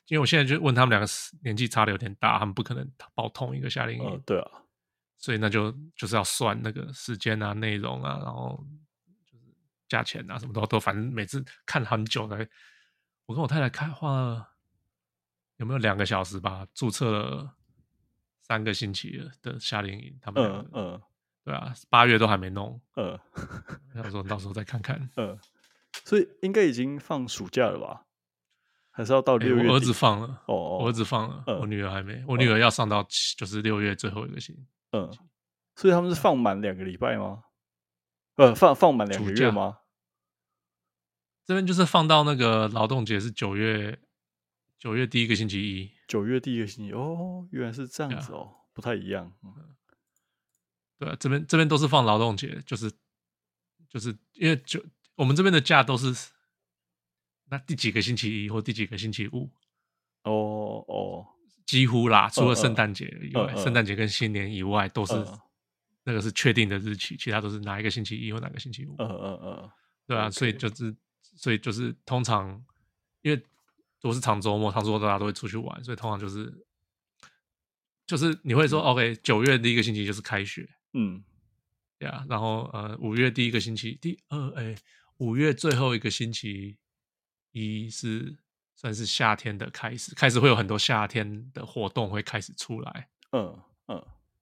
[0.09, 1.07] 因为我现在就问他们两个
[1.43, 4.23] 年纪差的有点大，他们不可能报同一个夏令营。
[4.27, 4.51] 对啊，
[5.17, 8.63] 所以那就就是要算那个时间啊、内容啊，然后
[9.25, 9.45] 就是
[9.89, 12.49] 价钱啊，什么都都，反正每次看很久才。
[13.27, 14.51] 我跟我太太开花了
[15.57, 16.67] 有没有两个小时吧？
[16.75, 17.57] 注册了
[18.43, 21.03] 三个星期的夏令营，他们嗯嗯，
[21.43, 23.19] 对啊，八月都还没弄，嗯，
[23.95, 25.39] 他说到时候再看看，嗯，
[26.05, 28.04] 所以应该已经放暑假了吧？
[28.97, 29.68] 还是要到六月、欸？
[29.68, 32.22] 我儿子放了哦，哦，我儿子放了，嗯、我女儿还没。
[32.28, 34.64] 我女儿要上到七，就是六月最后一个星期。
[34.92, 35.12] 嗯，
[35.74, 37.42] 所以他们是放满两个礼拜吗？
[38.36, 39.78] 呃，放放满两个月吗？
[41.45, 43.99] 这边就是放到那个劳动节是九月，
[44.78, 45.90] 九月第一个星期一。
[46.07, 49.32] 九月第一个星期哦，原来是这样子哦，啊、不太一样。
[49.42, 49.53] 嗯、
[51.01, 52.92] 对啊，这边这边都是放劳动节，就是
[53.88, 54.80] 就是因为就
[55.16, 56.32] 我们这边的假都是。
[57.55, 59.49] 那第几个星期一或第几个星期五？
[60.25, 61.25] 哦哦，
[61.65, 65.15] 几乎啦，除了圣诞节以外，圣诞节跟新年以外都是
[66.03, 68.97] 那个是确定的日期，其他都是哪一个星期一或哪个星期五。
[68.99, 69.71] 嗯嗯嗯，
[70.05, 70.93] 对啊，所以就是，
[71.37, 72.61] 所以就是通常
[73.23, 73.41] 因为
[74.01, 76.53] 都是长周末，长周末大家都会出去玩，所以通常就是
[78.05, 81.23] 就是你会说，OK，九月第一个星期就是开学，嗯，
[82.01, 84.75] 对啊，然后呃，五月第一个星期，第二哎，
[85.19, 86.79] 五月最后一个星期。
[87.55, 88.37] 一是
[88.75, 93.97] 算是夏天的开始，开始会有很多夏天的活动会开始出来，嗯嗯，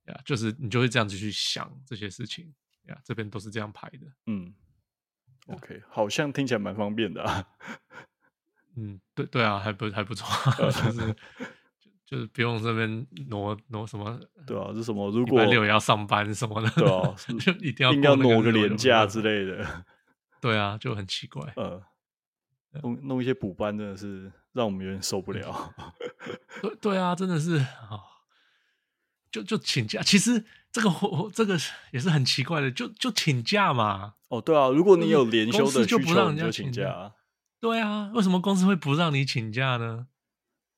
[0.07, 2.53] 呀，就是你就会这样子去想这些事情，
[2.89, 4.55] 呀，这边都是这样排的，嗯
[5.47, 7.47] ，OK，好像听起来蛮方便的啊，
[8.77, 10.27] 嗯，对对啊，还不还不错，
[10.61, 11.17] 就是。
[12.05, 15.11] 就是不用这边挪挪什么，对啊，是什么？
[15.11, 19.85] 如果六也要上班什么的，对啊， 就一定要要挪个年假之类的，
[20.39, 21.83] 对啊，就很奇怪，嗯。
[22.81, 25.75] 弄弄一些补班真的是让我们有点受不了。
[26.63, 28.01] 对对啊，真的是啊，
[29.31, 30.01] 就就请假。
[30.03, 31.59] 其实这个我这个
[31.91, 34.15] 也是很奇怪的，就就请假嘛。
[34.29, 37.13] 哦，对啊，如果你有连休的需求，就不让人家请假。
[37.61, 40.07] 对啊，为什么公司会不让你请假呢？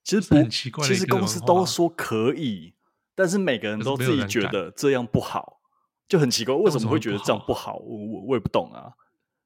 [0.03, 2.74] 其实很奇怪，其实公司都说可以，
[3.14, 5.61] 但是每个人都自己觉得这样不好，
[6.07, 7.76] 就很奇怪，为什么会觉得这样不好？
[7.76, 8.92] 我我我也不懂啊。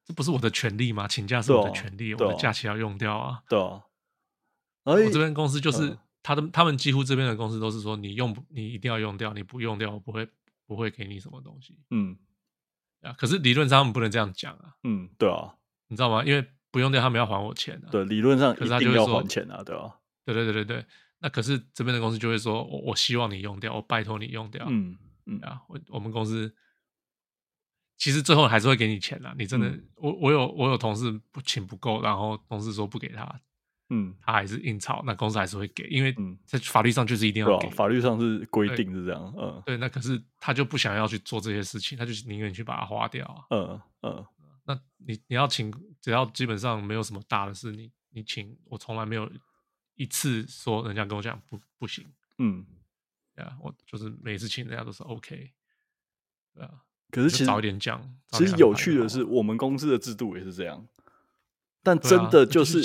[0.09, 1.07] 这不是我的权利吗？
[1.07, 3.43] 请假是我的权利，我的假期要用掉啊。
[3.47, 3.79] 对啊，
[4.83, 10.27] 我这边公司就是他的，他们几乎这边的公司都是说，你用你一定要用掉，你不用掉我不会
[10.65, 11.77] 不会给你什么东西。
[11.91, 12.17] 嗯，
[13.03, 14.73] 啊，可是理论上他们不能这样讲啊。
[14.83, 15.53] 嗯，对啊，
[15.89, 16.23] 你知道吗？
[16.25, 17.89] 因为不用掉他们要还我钱啊。
[17.91, 19.95] 对，理论上可是他就要还钱啊，对啊。
[20.25, 20.85] 对对对对对，
[21.19, 24.65] 那可是这边的公司就会说，我我希望你用掉，我拜托你用掉。
[24.67, 24.97] 嗯
[25.27, 26.51] 嗯啊，我我们公司。
[27.99, 29.35] 其实最后还是会给你钱啦。
[29.37, 33.41] 你真的，嗯、我我有我有同事不请不够，然后同事说不给他，
[33.89, 43.79] 嗯，他还是硬吵，那公司还是会给，因为在法律上就是一定要给，啊、法律上是规定是这样，嗯，对，那可是他就不想要去做这些事情，他就宁愿去把它花掉，嗯。
[44.01, 44.25] 嗯，
[44.63, 45.69] 那你你要请，
[45.99, 49.29] 只要基本上没有什么大的事，你你请，我从来没有
[49.95, 52.05] 一次说人家跟我讲不不行，
[52.37, 52.65] 嗯，
[53.35, 55.51] 对啊，我就是每次请人家都是 OK，
[56.53, 56.81] 对啊。
[57.11, 60.87] 可是其实早点讲，其实有趣的是，我们公司的制度也是这样。
[61.81, 62.81] 但真的就是，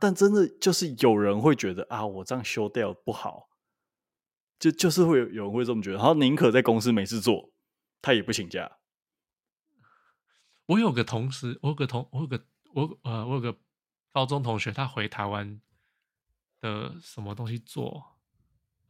[0.00, 3.48] 但真的就是有人会觉得啊，我这样休掉不好。
[4.58, 7.50] 就就是会有有人会这么觉得，然后宁可在公司没事做，
[8.00, 8.78] 他也不请假。
[10.66, 13.56] 我有个同事，我有个同，我有个我呃，我有个
[14.12, 15.60] 高中同学，他回台湾
[16.60, 18.16] 的什么东西做，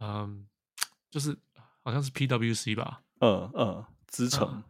[0.00, 0.46] 嗯，
[1.10, 1.38] 就是
[1.82, 4.64] 好像是 PWC 吧，嗯嗯，资诚，嗯，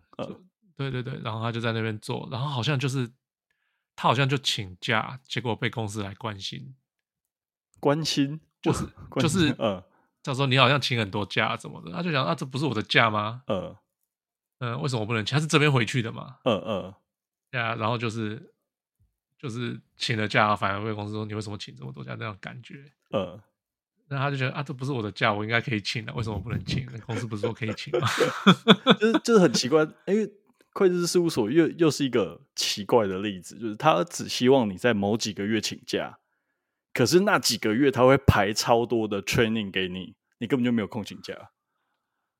[0.76, 3.10] 对对对，然后他就在那边做，然后好像就是
[3.94, 6.74] 他好像就请假，结果被公司来关心，
[7.80, 8.86] 关心，就是
[9.20, 9.82] 就是嗯。
[10.24, 13.76] 他说：“你好像请很多假，怎么的？”他就想：“啊，这不是我的假吗？”嗯
[14.60, 15.34] 嗯，为什么我不能请？
[15.34, 16.38] 他是这边回去的嘛？
[16.44, 16.94] 嗯嗯，
[17.50, 17.74] 对啊。
[17.74, 18.54] 然后就是
[19.36, 22.92] 就是请了假，反而被公司说：“你为什么请这么多假？”那种感觉。
[23.10, 23.42] 嗯，
[24.12, 26.86] 那他就觉得：“啊，这不是我的假，我应该可以请的，为什么不能请？
[27.06, 28.06] 公司不是说可以请吗？”
[29.00, 30.30] 就是就是很奇怪，因为
[30.74, 36.18] 会计师事务所又又是一个奇怪的例子，就是他只希望你在某几个月请假。
[36.92, 41.34] 可是那几个月他会排超多的 training 给你，你根本就没有空请假。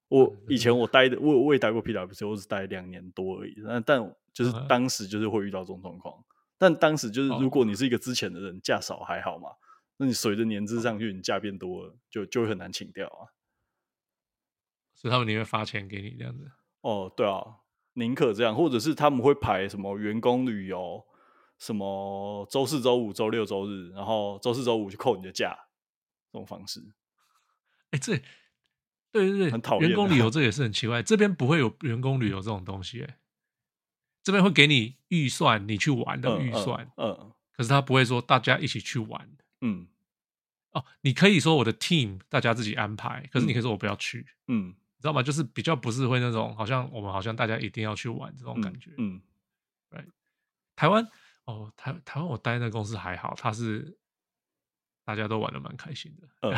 [0.09, 3.55] 我以前我待的，我我也待过 PwC，我只待两年多而已。
[3.67, 6.15] 但但就是当时就是会遇到这种状况。
[6.59, 9.49] 但当时就是如果你是一个之前的人，假少还好嘛。
[10.03, 13.31] 那你随着年资上去，你假变多了，就就会很难请掉啊。
[14.95, 16.51] 所以他们宁愿发钱给你这样子。
[16.81, 17.59] 哦，对啊，
[17.93, 21.07] 宁可这样，或者是他们会排什么员工旅游。
[21.59, 25.57] 什么周四、周五、周六、周日，然后周四、周五就扣你的假，
[26.33, 26.81] 这种方式。
[27.93, 28.17] 哎、欸，这
[29.13, 29.89] 对对对，很讨厌。
[29.89, 33.03] 员工旅游这也是很奇怪，这边不会有员工旅游这种东西。
[33.03, 33.19] 哎，
[34.25, 36.91] 这边会给你预算，你去玩的预算。
[36.97, 37.33] 嗯，嗯，嗯。
[37.53, 39.37] 可是他不会说大家一起去玩。
[39.61, 39.87] 嗯。
[40.73, 44.27] 哦，你可以说我的 team 大家自己安排，可是你可以说我不要去。
[44.49, 44.69] 嗯。
[44.69, 45.23] 你知道吗？
[45.23, 48.91] 就是比较不是会那种，好像我们好像大家一定要去玩这种感觉。
[48.99, 49.21] 嗯。
[49.91, 50.13] 对、嗯，
[50.77, 51.07] 台湾。
[51.45, 53.99] 哦，台台湾我待那公司还好，他是
[55.05, 56.51] 大家都玩的蛮开心的，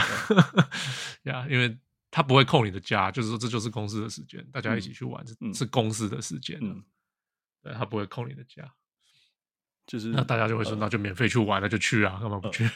[1.24, 1.78] 呀、嗯，yeah, 因为
[2.10, 6.84] 他不会扣你的假，就是说这就是公司的时间，大家一起去玩是、嗯、是公司的时间，嗯，
[7.62, 8.74] 对，他不会扣你的假，
[9.86, 12.68] 就是那大家就会说，那就免费去玩了，就去啊，干嘛不去？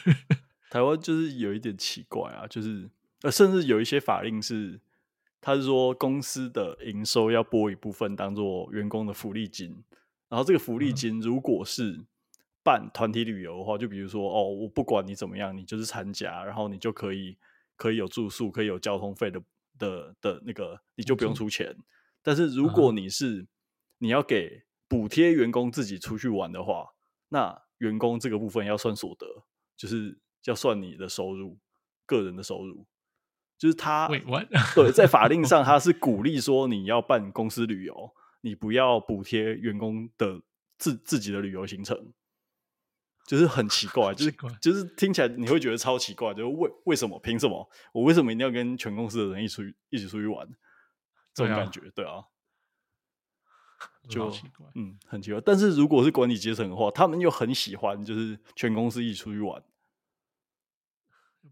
[0.69, 2.89] 台湾就是有一点奇怪啊，就是
[3.23, 4.79] 呃，甚至有一些法令是，
[5.41, 9.83] 他是说公司的营收要拨一部分当做员工的福利金。
[10.29, 12.05] 然后这个福利金，如果是
[12.63, 17.35] 办团体旅游的话，就比如说哦，我不管你怎么样，你就是参加，然后你就可以
[17.75, 19.41] 可以有住宿，可以有交通费的
[19.79, 21.75] 的的那个，你就不用出钱。
[22.21, 23.47] 但是如果你是
[23.97, 26.89] 你要给补贴员工自己出去玩的话，
[27.29, 29.25] 那员工这个部分要算所得，
[29.75, 31.57] 就是要算你的收入，
[32.05, 32.85] 个人的收入，
[33.57, 34.07] 就是他
[34.75, 38.13] 对，在法令上 他是鼓励说你要办公司旅游。
[38.41, 40.41] 你不要补贴员工的
[40.77, 42.13] 自自己的旅游行程，
[43.27, 50.47] 就是很奇怪，奇怪就是就是听起来你会觉得超奇怪，就是为为什么凭什么我为什么一定要跟全公司的人一起出去一起出去玩？
[51.33, 52.23] 这种感觉，对啊，
[54.07, 54.31] 对啊就
[54.75, 55.41] 嗯很奇怪。
[55.45, 59.61] 但是如果是管理阶层的话，他们又很喜欢就是全公司一起出去玩，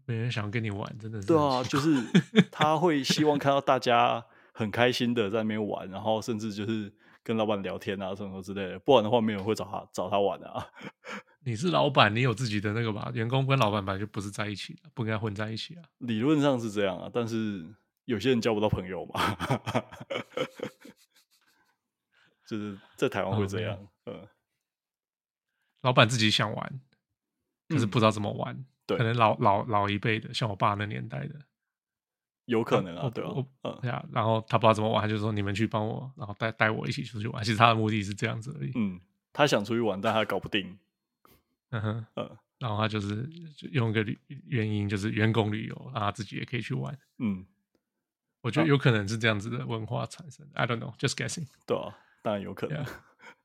[0.06, 2.02] 没人想跟你玩，真的是对啊，就是
[2.50, 4.24] 他会希望看到大家。
[4.50, 6.92] 很开心的在那边玩，然后甚至就是
[7.22, 10.66] 跟老板聊天啊什么之类的，不然的话没有人会找他找他玩的啊。
[11.46, 13.08] 你是老板，你有自己的那个吧？
[13.14, 15.84] 员工跟老板本来就不是在一起的，不应该混在一起啊。
[15.98, 17.64] 理论上是这样啊，但是
[18.06, 19.36] 有些人交不到朋友嘛，
[22.44, 23.78] 就是在台湾会这样。
[24.06, 24.28] 嗯，嗯，
[25.82, 26.80] 老板自己想玩，
[27.68, 28.64] 可是不知道怎么玩。
[28.96, 31.34] 可能老老老一辈的，像我爸那年代的。
[32.46, 33.30] 有可能啊，对啊，
[33.64, 37.44] 嗯，对啊，然后他不知道怎么玩，他就说你们去帮我，然后带带我一起出去玩。
[37.44, 38.72] 其实他的目的是这样子而已。
[38.74, 38.98] 嗯，
[39.34, 40.78] 他想出去玩，但他搞不定。
[41.70, 43.28] 嗯哼，嗯，然后他就是
[43.72, 44.02] 用一个
[44.46, 46.98] 原因，就是员工旅游，让他自己也可以去玩。
[47.18, 47.44] 嗯，
[48.40, 50.46] 我觉得有可能是这样子的文化产生。
[50.54, 51.46] 啊、I don't know, just guessing。
[51.66, 52.82] 对啊，当然有可能。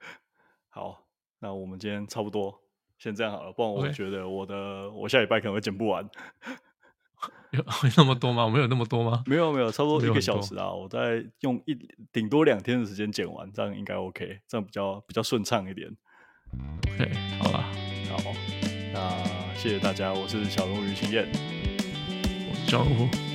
[0.70, 1.06] 好，
[1.40, 2.63] 那我们今天差不多
[3.04, 6.10] 先这样好了，不然我觉得我的.我下礼拜可能会剪不完。
[7.52, 7.62] 有
[7.98, 8.46] 那么多吗？
[8.46, 9.22] 我没有那么多吗？
[9.28, 10.72] 没有没有，差不多一个小时啊！
[10.72, 11.78] 我再用一
[12.14, 15.94] 顶多两天的时间剪完，这样应该 OK，这样比较比较顺畅一点。
[16.94, 17.58] OK，好了，
[18.10, 18.34] 好，
[18.94, 21.28] 那谢谢大家，我是小龙鱼秦燕，
[22.50, 23.33] 我是小龙